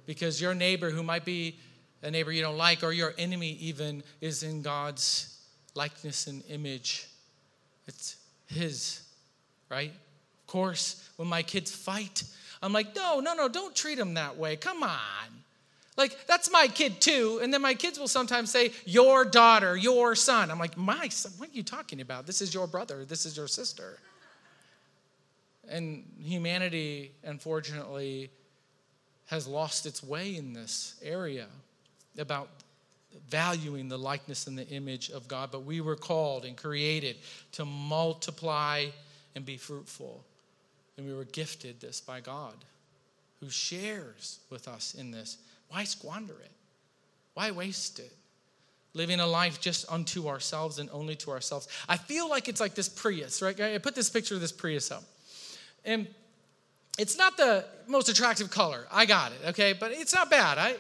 [0.07, 1.59] Because your neighbor, who might be
[2.05, 5.37] a neighbor you don't like, or your enemy even, is in God's
[5.75, 7.09] likeness and image.
[7.87, 9.03] It's his,
[9.71, 9.91] right?
[9.91, 12.23] Of course, when my kids fight,
[12.63, 14.57] I'm like, no, no, no, don't treat them that way.
[14.57, 15.01] Come on.
[15.97, 17.41] Like, that's my kid too.
[17.43, 20.51] And then my kids will sometimes say, your daughter, your son.
[20.51, 22.27] I'm like, my son, what are you talking about?
[22.27, 23.99] This is your brother, this is your sister.
[25.71, 28.31] And humanity, unfortunately,
[29.27, 31.47] has lost its way in this area
[32.19, 32.49] about
[33.29, 37.17] valuing the likeness and the image of God, but we were called and created
[37.53, 38.87] to multiply
[39.35, 40.25] and be fruitful.
[40.97, 42.55] And we were gifted this by God,
[43.41, 45.39] who shares with us in this.
[45.69, 46.53] Why squander it?
[47.35, 48.13] Why waste it?
[48.93, 51.67] Living a life just unto ourselves and only to ourselves.
[51.89, 53.61] I feel like it's like this Prius, right?
[53.61, 55.03] I put this picture of this Prius up.
[55.85, 56.07] And
[56.97, 58.87] it's not the most attractive color.
[58.93, 59.73] I got it, okay?
[59.73, 60.59] But it's not bad.
[60.59, 60.77] I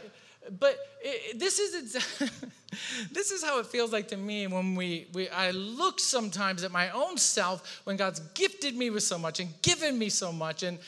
[0.58, 1.92] but it, this is
[3.12, 6.72] this is how it feels like to me when we, we I look sometimes at
[6.72, 10.62] my own self when God's gifted me with so much and given me so much
[10.62, 10.78] and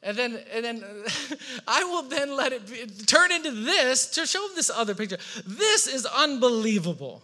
[0.00, 0.84] And then, and then
[1.66, 5.18] I will then let it be, turn into this to show this other picture.
[5.44, 7.22] This is unbelievable.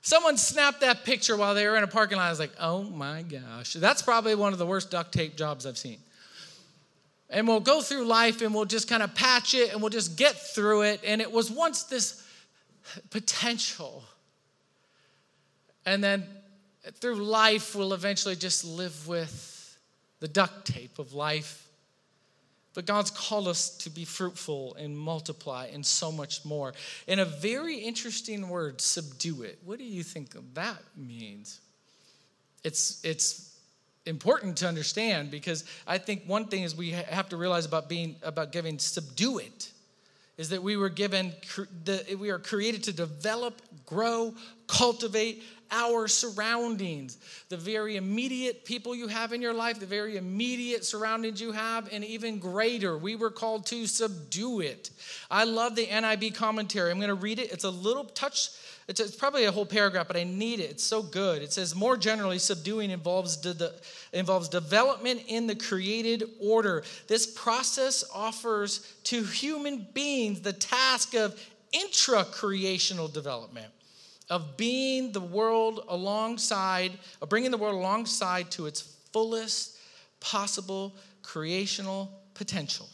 [0.00, 2.28] Someone snapped that picture while they were in a parking lot.
[2.28, 3.74] I was like, oh my gosh.
[3.74, 5.98] That's probably one of the worst duct tape jobs I've seen.
[7.30, 10.16] And we'll go through life and we'll just kind of patch it and we'll just
[10.16, 11.00] get through it.
[11.06, 12.26] And it was once this
[13.10, 14.02] potential.
[15.86, 16.24] And then
[16.94, 19.78] through life, we'll eventually just live with
[20.18, 21.66] the duct tape of life.
[22.74, 26.72] But God's called us to be fruitful and multiply and so much more.
[27.06, 29.58] In a very interesting word, subdue it.
[29.64, 31.60] What do you think that means?
[32.62, 33.49] It's, it's
[34.10, 38.16] important to understand because I think one thing is we have to realize about being
[38.22, 39.70] about giving subdue it
[40.36, 41.32] is that we were given
[42.18, 44.34] we are created to develop, grow,
[44.70, 50.84] cultivate our surroundings, the very immediate people you have in your life, the very immediate
[50.84, 52.98] surroundings you have, and even greater.
[52.98, 54.90] We were called to subdue it.
[55.30, 56.90] I love the NIB commentary.
[56.90, 57.52] I'm going to read it.
[57.52, 58.50] It's a little touch.
[58.88, 60.70] It's, it's probably a whole paragraph, but I need it.
[60.70, 61.42] It's so good.
[61.42, 63.72] It says, more generally, subduing involves, de- de-
[64.12, 66.82] involves development in the created order.
[67.06, 71.40] This process offers to human beings the task of
[71.72, 73.70] intra creational development
[74.30, 78.80] of being the world alongside, of bringing the world alongside to its
[79.12, 79.76] fullest
[80.20, 82.88] possible creational potential.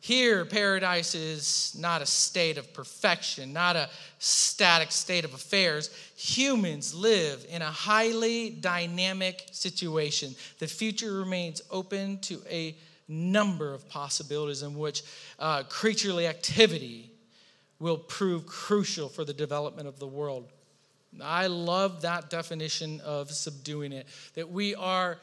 [0.00, 5.88] Here, paradise is not a state of perfection, not a static state of affairs.
[6.16, 10.34] Humans live in a highly dynamic situation.
[10.58, 12.76] The future remains open to a
[13.08, 15.04] number of possibilities in which
[15.38, 17.10] uh, creaturely activity
[17.84, 20.48] will prove crucial for the development of the world.
[21.22, 25.18] I love that definition of subduing it, that we are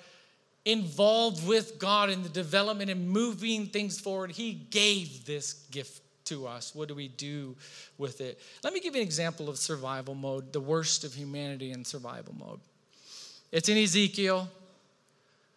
[0.63, 4.29] involved with God in the development and moving things forward.
[4.29, 6.75] He gave this gift to us.
[6.75, 7.55] What do we do
[7.97, 8.39] with it?
[8.63, 12.35] Let me give you an example of survival mode, the worst of humanity in survival
[12.37, 12.59] mode.
[13.51, 14.47] It's in Ezekiel.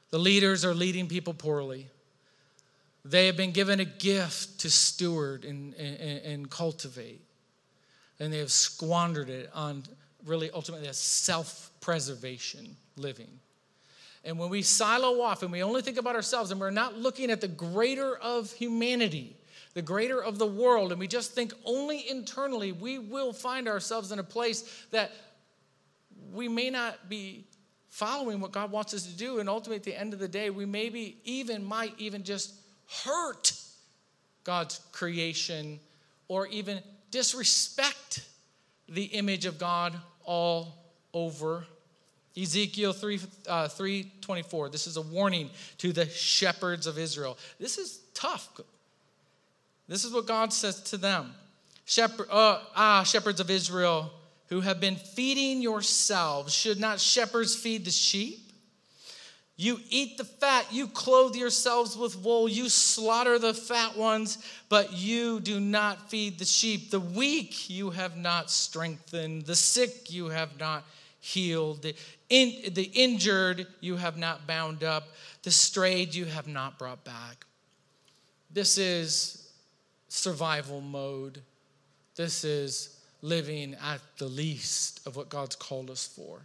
[0.08, 1.88] The leaders are leading people poorly.
[3.04, 7.20] They have been given a gift to steward and, and, and cultivate,
[8.18, 9.84] and they have squandered it on
[10.24, 13.40] really ultimately a self preservation living.
[14.24, 17.30] And when we silo off and we only think about ourselves and we're not looking
[17.30, 19.36] at the greater of humanity,
[19.74, 24.12] the greater of the world, and we just think only internally, we will find ourselves
[24.12, 25.12] in a place that
[26.32, 27.44] we may not be
[27.90, 29.40] following what God wants us to do.
[29.40, 32.54] And ultimately, at the end of the day, we maybe even might even just
[33.04, 33.52] hurt
[34.44, 35.80] God's creation
[36.28, 38.26] or even disrespect
[38.88, 39.94] the image of God
[40.24, 40.74] all
[41.12, 41.66] over.
[42.36, 44.68] Ezekiel 3, uh, 324.
[44.68, 47.38] This is a warning to the shepherds of Israel.
[47.60, 48.60] This is tough.
[49.88, 51.32] This is what God says to them.
[51.84, 54.10] Shepherd, uh, ah, shepherds of Israel
[54.48, 58.43] who have been feeding yourselves, should not shepherds feed the sheep?
[59.56, 64.92] You eat the fat, you clothe yourselves with wool, you slaughter the fat ones, but
[64.92, 66.90] you do not feed the sheep.
[66.90, 70.84] The weak you have not strengthened, the sick you have not
[71.20, 71.94] healed, the,
[72.28, 75.04] in, the injured you have not bound up,
[75.44, 77.46] the strayed you have not brought back.
[78.52, 79.50] This is
[80.08, 81.40] survival mode.
[82.16, 86.40] This is living at the least of what God's called us for.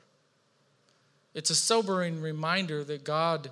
[1.34, 3.50] It's a sobering reminder that God's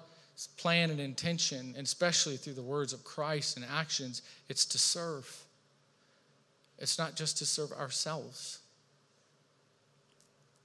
[0.58, 5.44] plan and intention, and especially through the words of Christ and actions, it's to serve.
[6.80, 8.60] It's not just to serve ourselves.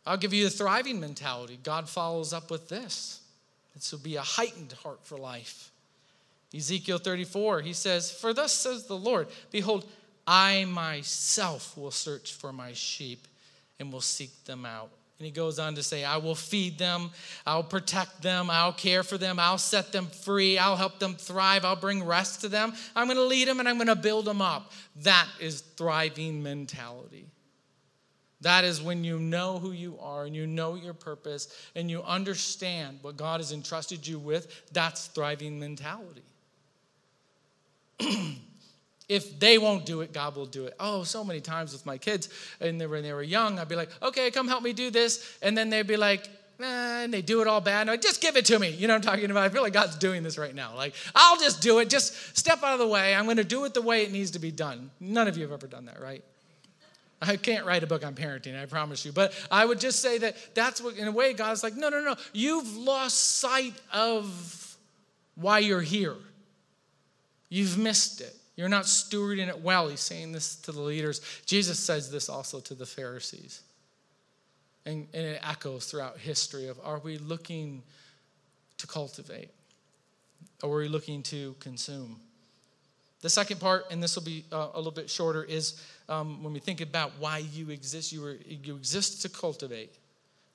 [0.04, 1.58] I'll give you the thriving mentality.
[1.62, 3.20] God follows up with this.
[3.74, 5.70] This will be a heightened heart for life.
[6.54, 9.86] Ezekiel 34, he says, For thus says the Lord, Behold,
[10.26, 13.26] I myself will search for my sheep
[13.80, 14.90] and will seek them out.
[15.22, 17.12] And he goes on to say, I will feed them,
[17.46, 21.64] I'll protect them, I'll care for them, I'll set them free, I'll help them thrive,
[21.64, 24.24] I'll bring rest to them, I'm going to lead them and I'm going to build
[24.24, 24.72] them up.
[25.02, 27.26] That is thriving mentality.
[28.40, 31.46] That is when you know who you are and you know your purpose
[31.76, 34.72] and you understand what God has entrusted you with.
[34.72, 36.24] That's thriving mentality.
[39.08, 40.74] if they won't do it, God will do it.
[40.78, 42.28] Oh, so many times with my kids,
[42.60, 45.38] and they, when they were young, I'd be like, okay, come help me do this.
[45.42, 46.28] And then they'd be like,
[46.58, 47.88] nah, and they do it all bad.
[47.88, 48.70] No, just give it to me.
[48.70, 49.44] You know what I'm talking about?
[49.44, 50.74] I feel like God's doing this right now.
[50.76, 51.90] Like, I'll just do it.
[51.90, 53.14] Just step out of the way.
[53.14, 54.90] I'm going to do it the way it needs to be done.
[55.00, 56.22] None of you have ever done that, right?
[57.20, 59.12] I can't write a book on parenting, I promise you.
[59.12, 62.00] But I would just say that that's what, in a way, God's like, no, no,
[62.00, 62.16] no.
[62.32, 64.76] You've lost sight of
[65.36, 66.16] why you're here.
[67.48, 68.34] You've missed it.
[68.56, 69.88] You're not stewarding it well.
[69.88, 71.20] He's saying this to the leaders.
[71.46, 73.62] Jesus says this also to the Pharisees.
[74.84, 77.82] And, and it echoes throughout history of are we looking
[78.78, 79.50] to cultivate?
[80.62, 82.20] Or are we looking to consume?
[83.22, 86.52] The second part, and this will be uh, a little bit shorter, is um, when
[86.52, 88.12] we think about why you exist.
[88.12, 89.94] You, were, you exist to cultivate,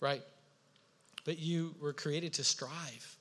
[0.02, 0.22] right?
[1.24, 3.16] But you were created to strive.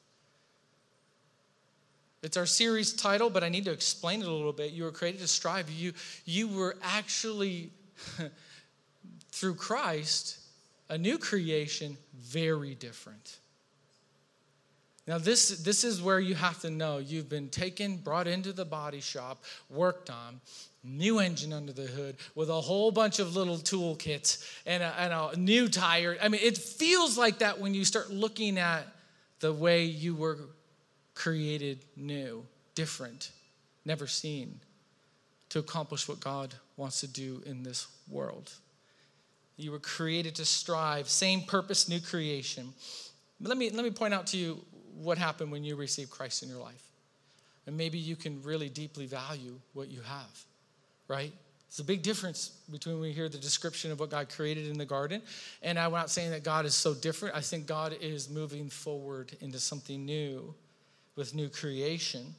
[2.23, 4.73] It's our series title, but I need to explain it a little bit.
[4.73, 5.71] You were created to strive.
[5.71, 5.93] You,
[6.25, 7.71] you were actually,
[9.33, 10.39] through Christ,
[10.89, 13.39] a new creation, very different.
[15.07, 18.65] Now, this, this is where you have to know you've been taken, brought into the
[18.65, 20.41] body shop, worked on,
[20.83, 25.13] new engine under the hood with a whole bunch of little toolkits and a, and
[25.13, 26.17] a new tire.
[26.21, 28.87] I mean, it feels like that when you start looking at
[29.41, 30.39] the way you were
[31.17, 32.45] created new,
[32.77, 33.33] different,
[33.85, 34.61] never seen
[35.49, 38.53] to accomplish what God wants to do in this world.
[39.57, 42.75] You were created to strive, same purpose, new creation.
[43.41, 44.61] Let me, let me point out to you
[44.95, 46.83] what happened when you received Christ in your life.
[47.67, 50.45] And maybe you can really deeply value what you have,
[51.09, 51.33] right?
[51.69, 54.79] It's a big difference between when we hear the description of what God created in
[54.79, 55.23] the garden.
[55.63, 57.35] And I'm not saying that God is so different.
[57.35, 60.55] I think God is moving forward into something new
[61.17, 62.35] with new creation.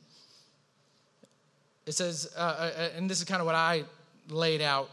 [1.86, 3.84] It says, uh, uh, uh and this is kind of what I
[4.30, 4.90] laid out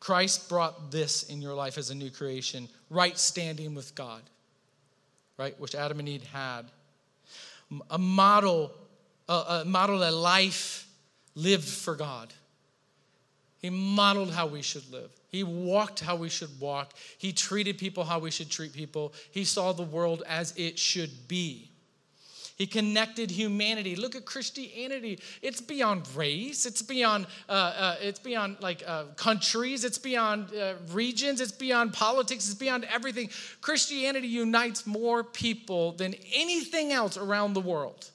[0.00, 4.22] Christ brought this in your life as a new creation right standing with God,
[5.36, 5.58] right?
[5.58, 6.62] Which Adam and Eve had.
[7.90, 8.72] A model,
[9.28, 10.86] a, a model, a life
[11.34, 12.32] lived for God.
[13.58, 15.10] He modeled how we should live.
[15.28, 16.92] He walked how we should walk.
[17.18, 19.12] He treated people how we should treat people.
[19.32, 21.70] He saw the world as it should be.
[22.56, 23.96] He connected humanity.
[23.96, 25.18] Look at Christianity.
[25.42, 26.64] It's beyond race.
[26.64, 27.26] It's beyond.
[27.48, 29.84] Uh, uh, it's beyond like uh, countries.
[29.84, 31.42] It's beyond uh, regions.
[31.42, 32.46] It's beyond politics.
[32.46, 33.28] It's beyond everything.
[33.60, 38.10] Christianity unites more people than anything else around the world.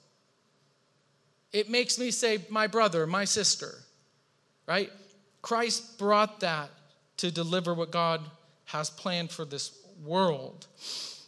[1.54, 3.76] It makes me say, my brother, my sister,
[4.68, 4.90] right?
[5.44, 6.72] Christ brought that
[7.18, 8.22] to deliver what God
[8.66, 10.66] has planned for this world.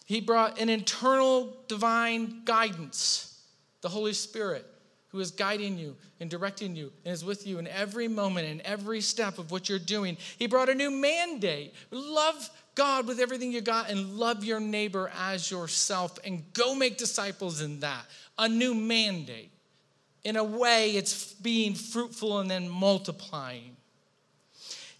[0.05, 3.41] He brought an internal divine guidance,
[3.81, 4.65] the Holy Spirit,
[5.09, 8.61] who is guiding you and directing you and is with you in every moment and
[8.61, 10.17] every step of what you're doing.
[10.37, 15.11] He brought a new mandate love God with everything you got and love your neighbor
[15.19, 18.05] as yourself and go make disciples in that.
[18.37, 19.51] A new mandate.
[20.23, 23.72] In a way, it's being fruitful and then multiplying.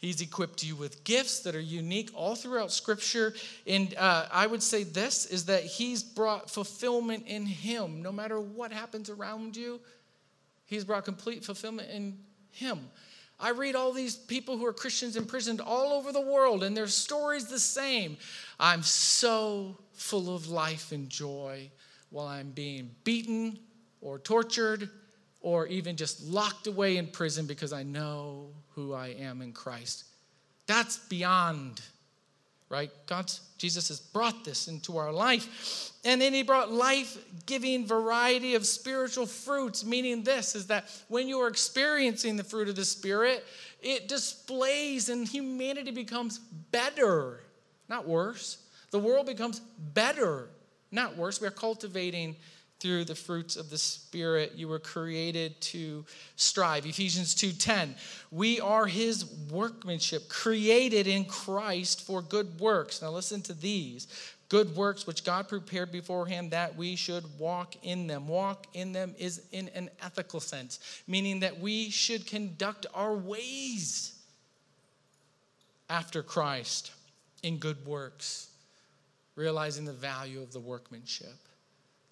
[0.04, 3.34] He's equipped you with gifts that are unique all throughout Scripture.
[3.66, 8.02] And uh, I would say this is that He's brought fulfillment in Him.
[8.02, 9.80] No matter what happens around you,
[10.66, 12.18] He's brought complete fulfillment in
[12.52, 12.82] Him.
[13.40, 16.88] I read all these people who are Christians imprisoned all over the world, and their
[16.88, 18.18] stories the same.
[18.60, 21.72] I'm so full of life and joy
[22.10, 23.58] while I'm being beaten
[24.02, 24.90] or tortured
[25.44, 30.06] or even just locked away in prison because I know who I am in Christ.
[30.66, 31.82] That's beyond,
[32.70, 32.90] right?
[33.06, 35.92] God's Jesus has brought this into our life.
[36.04, 41.40] And then he brought life-giving variety of spiritual fruits, meaning this is that when you
[41.40, 43.46] are experiencing the fruit of the Spirit,
[43.82, 46.40] it displays and humanity becomes
[46.72, 47.40] better,
[47.88, 48.58] not worse.
[48.92, 49.62] The world becomes
[49.94, 50.50] better,
[50.92, 51.40] not worse.
[51.40, 52.36] We're cultivating
[52.84, 56.06] through the fruits of the spirit you were created to
[56.36, 56.86] strive.
[56.86, 57.94] Ephesians 2.10
[58.30, 63.02] we are his workmanship created in christ for good works.
[63.02, 64.08] Now listen to these
[64.50, 68.28] good works which god prepared beforehand that we should walk in them.
[68.28, 74.20] Walk in them is in an ethical sense meaning that we should conduct our ways
[75.90, 76.92] after christ
[77.44, 78.50] in good works
[79.36, 81.38] realizing the value of the workmanship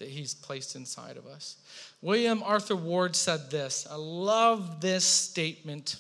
[0.01, 1.55] that He's placed inside of us.
[2.01, 3.87] William Arthur Ward said this.
[3.89, 5.97] I love this statement.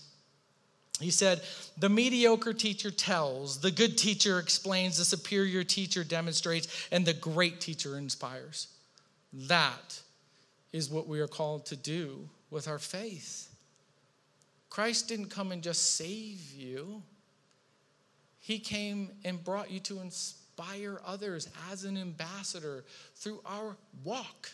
[0.99, 1.41] He said,
[1.77, 7.61] The mediocre teacher tells, the good teacher explains, the superior teacher demonstrates, and the great
[7.61, 8.67] teacher inspires.
[9.33, 10.01] That
[10.73, 13.47] is what we are called to do with our faith.
[14.69, 17.03] Christ didn't come and just save you,
[18.39, 22.83] He came and brought you to inspire inspire others as an ambassador
[23.15, 24.51] through our walk,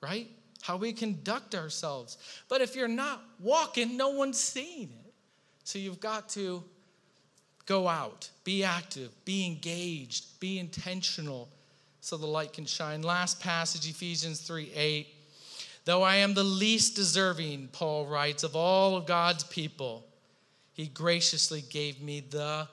[0.00, 0.28] right?
[0.62, 2.18] How we conduct ourselves.
[2.48, 5.12] But if you're not walking, no one's seeing it.
[5.64, 6.62] So you've got to
[7.66, 11.48] go out, be active, be engaged, be intentional
[12.00, 13.02] so the light can shine.
[13.02, 15.06] Last passage, Ephesians 3 8.
[15.84, 20.04] Though I am the least deserving, Paul writes, of all of God's people,
[20.72, 22.68] he graciously gave me the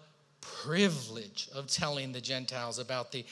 [0.63, 3.25] privilege of telling the Gentiles about the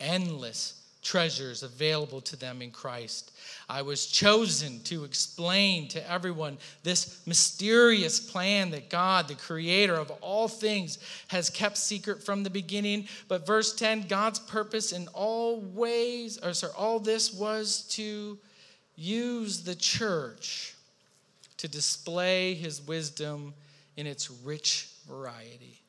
[0.00, 3.32] endless treasures available to them in Christ.
[3.68, 10.10] I was chosen to explain to everyone this mysterious plan that God, the creator of
[10.20, 10.98] all things,
[11.28, 13.08] has kept secret from the beginning.
[13.28, 18.38] But verse 10 God's purpose in all ways, or sorry, all this was to
[18.96, 20.74] use the church
[21.58, 23.54] to display his wisdom
[23.96, 25.80] in its rich variety.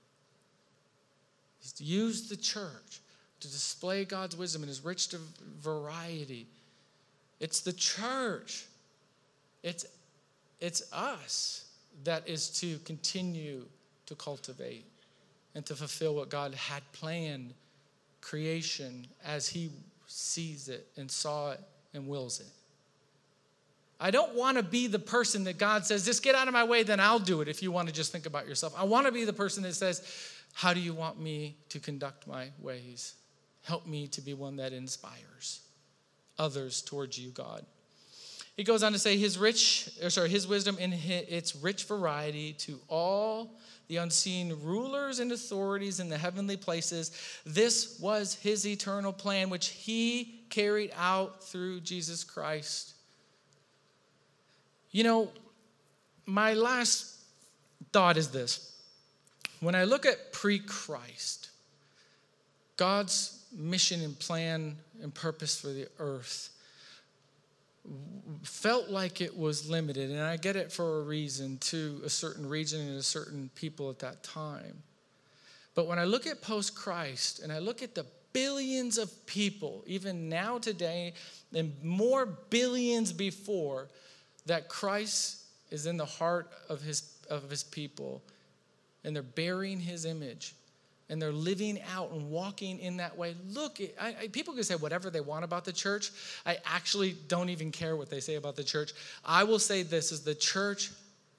[1.79, 3.01] Used the church
[3.39, 5.07] to display God's wisdom in his rich
[5.61, 6.47] variety.
[7.39, 8.65] It's the church.
[9.63, 9.85] It's,
[10.59, 11.65] it's us
[12.03, 13.65] that is to continue
[14.05, 14.85] to cultivate
[15.55, 17.53] and to fulfill what God had planned
[18.21, 19.69] creation as he
[20.07, 21.61] sees it and saw it
[21.93, 22.47] and wills it.
[24.01, 26.63] I don't want to be the person that God says, just get out of my
[26.63, 28.73] way, then I'll do it if you want to just think about yourself.
[28.77, 30.01] I want to be the person that says,
[30.59, 33.13] how do you want me to conduct my ways?
[33.63, 35.61] Help me to be one that inspires
[36.37, 37.65] others towards you, God.
[38.57, 42.51] He goes on to say his rich, or sorry, his wisdom in its rich variety
[42.65, 43.55] to all
[43.87, 47.13] the unseen rulers and authorities in the heavenly places.
[47.45, 52.95] This was his eternal plan, which he carried out through Jesus Christ.
[54.91, 55.31] You know,
[56.25, 57.15] my last
[57.93, 58.68] thought is this.
[59.59, 61.49] When I look at pre Christ,
[62.77, 66.49] God's mission and plan and purpose for the earth
[68.43, 72.47] felt like it was limited, and I get it for a reason to a certain
[72.47, 74.83] region and a certain people at that time.
[75.75, 79.83] But when I look at post Christ and I look at the billions of people,
[79.87, 81.13] even now today,
[81.53, 83.87] and more billions before,
[84.45, 88.21] that Christ is in the heart of his, of his people,
[89.03, 90.53] and they're bearing his image
[91.09, 93.35] and they're living out and walking in that way.
[93.49, 96.11] Look, I, I, people can say whatever they want about the church.
[96.45, 98.91] I actually don't even care what they say about the church.
[99.25, 100.91] I will say this is the church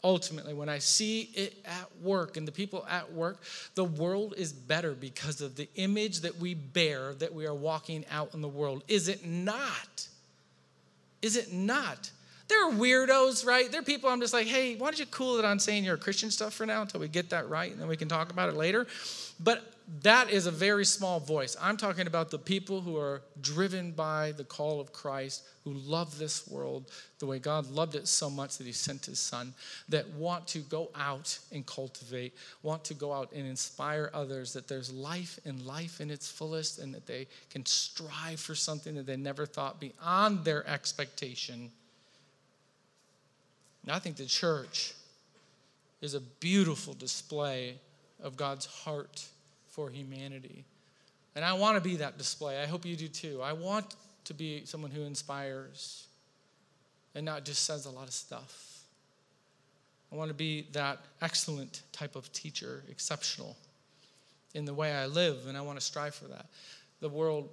[0.02, 3.42] ultimately when i see it at work and the people at work
[3.74, 8.02] the world is better because of the image that we bear that we are walking
[8.10, 10.08] out in the world is it not
[11.20, 12.10] is it not
[12.50, 13.70] there are weirdos, right?
[13.70, 15.94] There are people I'm just like, hey, why don't you cool it on saying you're
[15.94, 18.30] a Christian stuff for now until we get that right and then we can talk
[18.30, 18.86] about it later.
[19.38, 19.62] But
[20.02, 21.56] that is a very small voice.
[21.60, 26.18] I'm talking about the people who are driven by the call of Christ, who love
[26.18, 29.52] this world the way God loved it so much that He sent His Son,
[29.88, 34.68] that want to go out and cultivate, want to go out and inspire others that
[34.68, 39.06] there's life and life in its fullest, and that they can strive for something that
[39.06, 41.70] they never thought beyond their expectation.
[43.82, 44.94] And I think the church
[46.00, 47.76] is a beautiful display
[48.22, 49.24] of God's heart
[49.68, 50.64] for humanity.
[51.34, 52.60] And I want to be that display.
[52.60, 53.40] I hope you do too.
[53.42, 56.06] I want to be someone who inspires
[57.14, 58.84] and not just says a lot of stuff.
[60.12, 63.56] I want to be that excellent type of teacher, exceptional
[64.54, 66.46] in the way I live, and I want to strive for that.
[67.00, 67.48] The world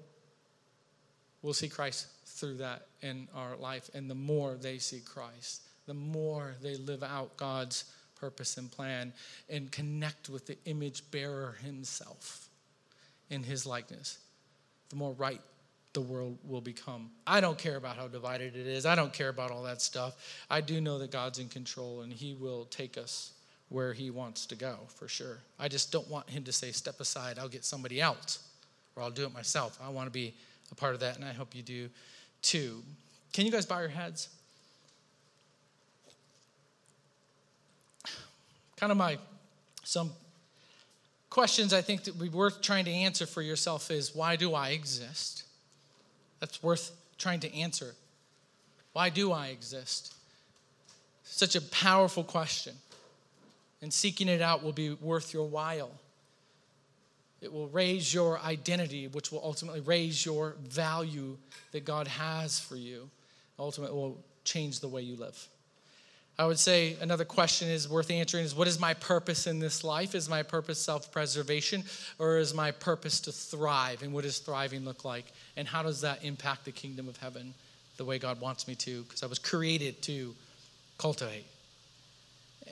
[1.43, 5.93] will see Christ through that in our life, and the more they see Christ, the
[5.93, 7.85] more they live out God's
[8.19, 9.13] purpose and plan
[9.49, 12.49] and connect with the image bearer himself
[13.29, 14.19] in his likeness,
[14.89, 15.41] the more right
[15.93, 17.09] the world will become.
[17.25, 18.85] I don't care about how divided it is.
[18.85, 20.45] I don't care about all that stuff.
[20.49, 23.33] I do know that God's in control and he will take us
[23.69, 25.39] where he wants to go for sure.
[25.59, 28.47] I just don't want him to say, step aside, I'll get somebody else,
[28.95, 29.77] or I'll do it myself.
[29.83, 30.33] I want to be
[30.71, 31.89] a part of that, and I hope you do
[32.41, 32.81] too.
[33.33, 34.29] Can you guys bow your heads?
[38.78, 39.17] Kind of my
[39.84, 40.11] some
[41.30, 44.53] questions I think that would be worth trying to answer for yourself is why do
[44.53, 45.43] I exist?
[46.39, 47.95] That's worth trying to answer.
[48.93, 50.13] Why do I exist?
[51.23, 52.73] Such a powerful question.
[53.82, 55.91] And seeking it out will be worth your while.
[57.41, 61.38] It will raise your identity, which will ultimately raise your value
[61.71, 63.09] that God has for you.
[63.59, 65.47] Ultimately, will change the way you live.
[66.39, 69.83] I would say another question is worth answering is what is my purpose in this
[69.83, 70.13] life?
[70.13, 71.83] Is my purpose self preservation
[72.19, 74.03] or is my purpose to thrive?
[74.03, 75.25] And what does thriving look like?
[75.55, 77.55] And how does that impact the kingdom of heaven
[77.97, 79.01] the way God wants me to?
[79.03, 80.35] Because I was created to
[80.99, 81.45] cultivate.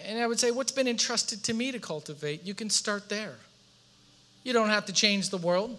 [0.03, 2.45] And I would say, what's been entrusted to me to cultivate?
[2.45, 3.35] You can start there.
[4.43, 5.75] You don't have to change the world,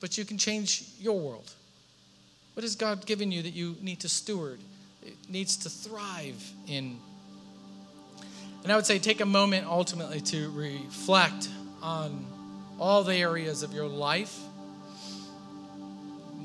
[0.00, 1.50] but you can change your world.
[2.52, 4.60] What has God given you that you need to steward?
[5.06, 6.98] It needs to thrive in.
[8.64, 11.48] And I would say take a moment ultimately to reflect
[11.80, 12.26] on
[12.80, 14.36] all the areas of your life.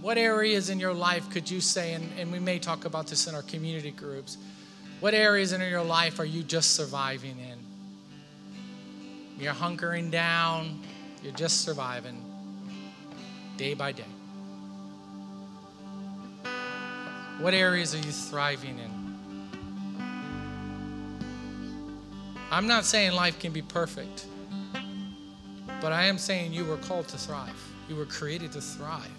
[0.02, 3.28] What areas in your life could you say, and, and we may talk about this
[3.28, 4.38] in our community groups,
[5.00, 7.60] what areas in your life are you just surviving in?
[9.40, 10.84] You're hunkering down,
[11.24, 12.24] you're just surviving
[13.58, 14.06] day by day.
[17.42, 18.92] What areas are you thriving in?
[22.52, 24.28] I'm not saying life can be perfect,
[25.82, 27.60] but I am saying you were called to thrive.
[27.90, 29.10] You were created to thrive.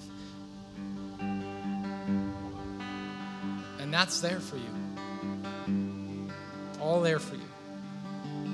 [3.80, 6.30] And that's there for you.
[6.80, 7.48] All there for you.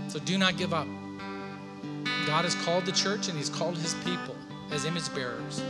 [0.08, 0.86] So do not give up.
[2.26, 4.34] God has called the church and He's called His people
[4.70, 5.62] as image bearers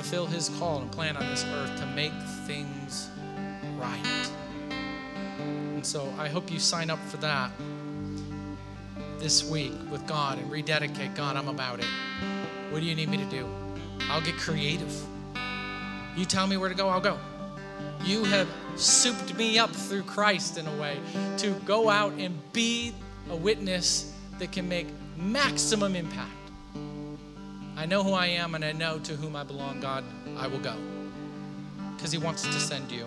[0.00, 2.14] fulfill His call and plan on this earth to make
[2.46, 3.10] things
[3.76, 4.30] right.
[4.70, 7.50] And so I hope you sign up for that
[9.18, 11.86] this week with God and rededicate God, I'm about it.
[12.70, 13.46] What do you need me to do?
[14.08, 14.90] I'll get creative.
[16.16, 17.18] You tell me where to go, I'll go.
[18.02, 20.96] You have souped me up through Christ in a way
[21.36, 22.94] to go out and be
[23.28, 24.86] a witness that can make
[25.18, 26.39] maximum impact.
[27.80, 30.04] I know who I am and I know to whom I belong, God.
[30.36, 30.74] I will go
[31.96, 33.06] because He wants to send you.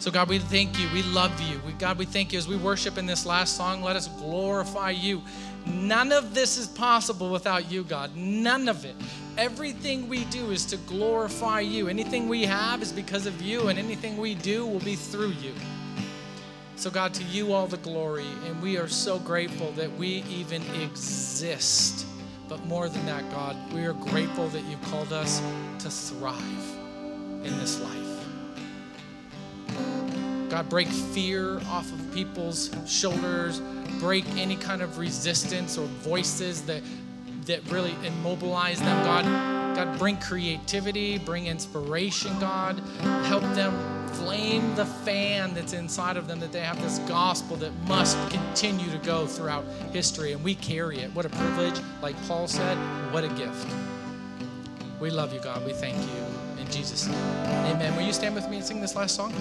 [0.00, 0.88] So, God, we thank you.
[0.92, 1.60] We love you.
[1.64, 3.80] We, God, we thank you as we worship in this last song.
[3.80, 5.22] Let us glorify you.
[5.64, 8.16] None of this is possible without you, God.
[8.16, 8.96] None of it.
[9.38, 11.86] Everything we do is to glorify you.
[11.86, 15.52] Anything we have is because of you, and anything we do will be through you.
[16.74, 20.62] So, God, to you all the glory, and we are so grateful that we even
[20.82, 22.06] exist.
[22.52, 25.40] But more than that, God, we are grateful that you've called us
[25.78, 26.76] to thrive
[27.42, 28.26] in this life.
[30.50, 33.60] God, break fear off of people's shoulders,
[33.98, 36.82] break any kind of resistance or voices that,
[37.46, 39.24] that really immobilize them, God.
[39.74, 42.80] God, bring creativity, bring inspiration, God.
[43.24, 43.72] Help them
[44.14, 48.90] flame the fan that's inside of them that they have this gospel that must continue
[48.90, 51.12] to go throughout history, and we carry it.
[51.14, 51.80] What a privilege.
[52.00, 52.76] Like Paul said,
[53.12, 53.66] what a gift.
[55.00, 55.64] We love you, God.
[55.66, 56.60] We thank you.
[56.60, 57.16] In Jesus' name.
[57.66, 57.96] Amen.
[57.96, 59.32] Will you stand with me and sing this last song?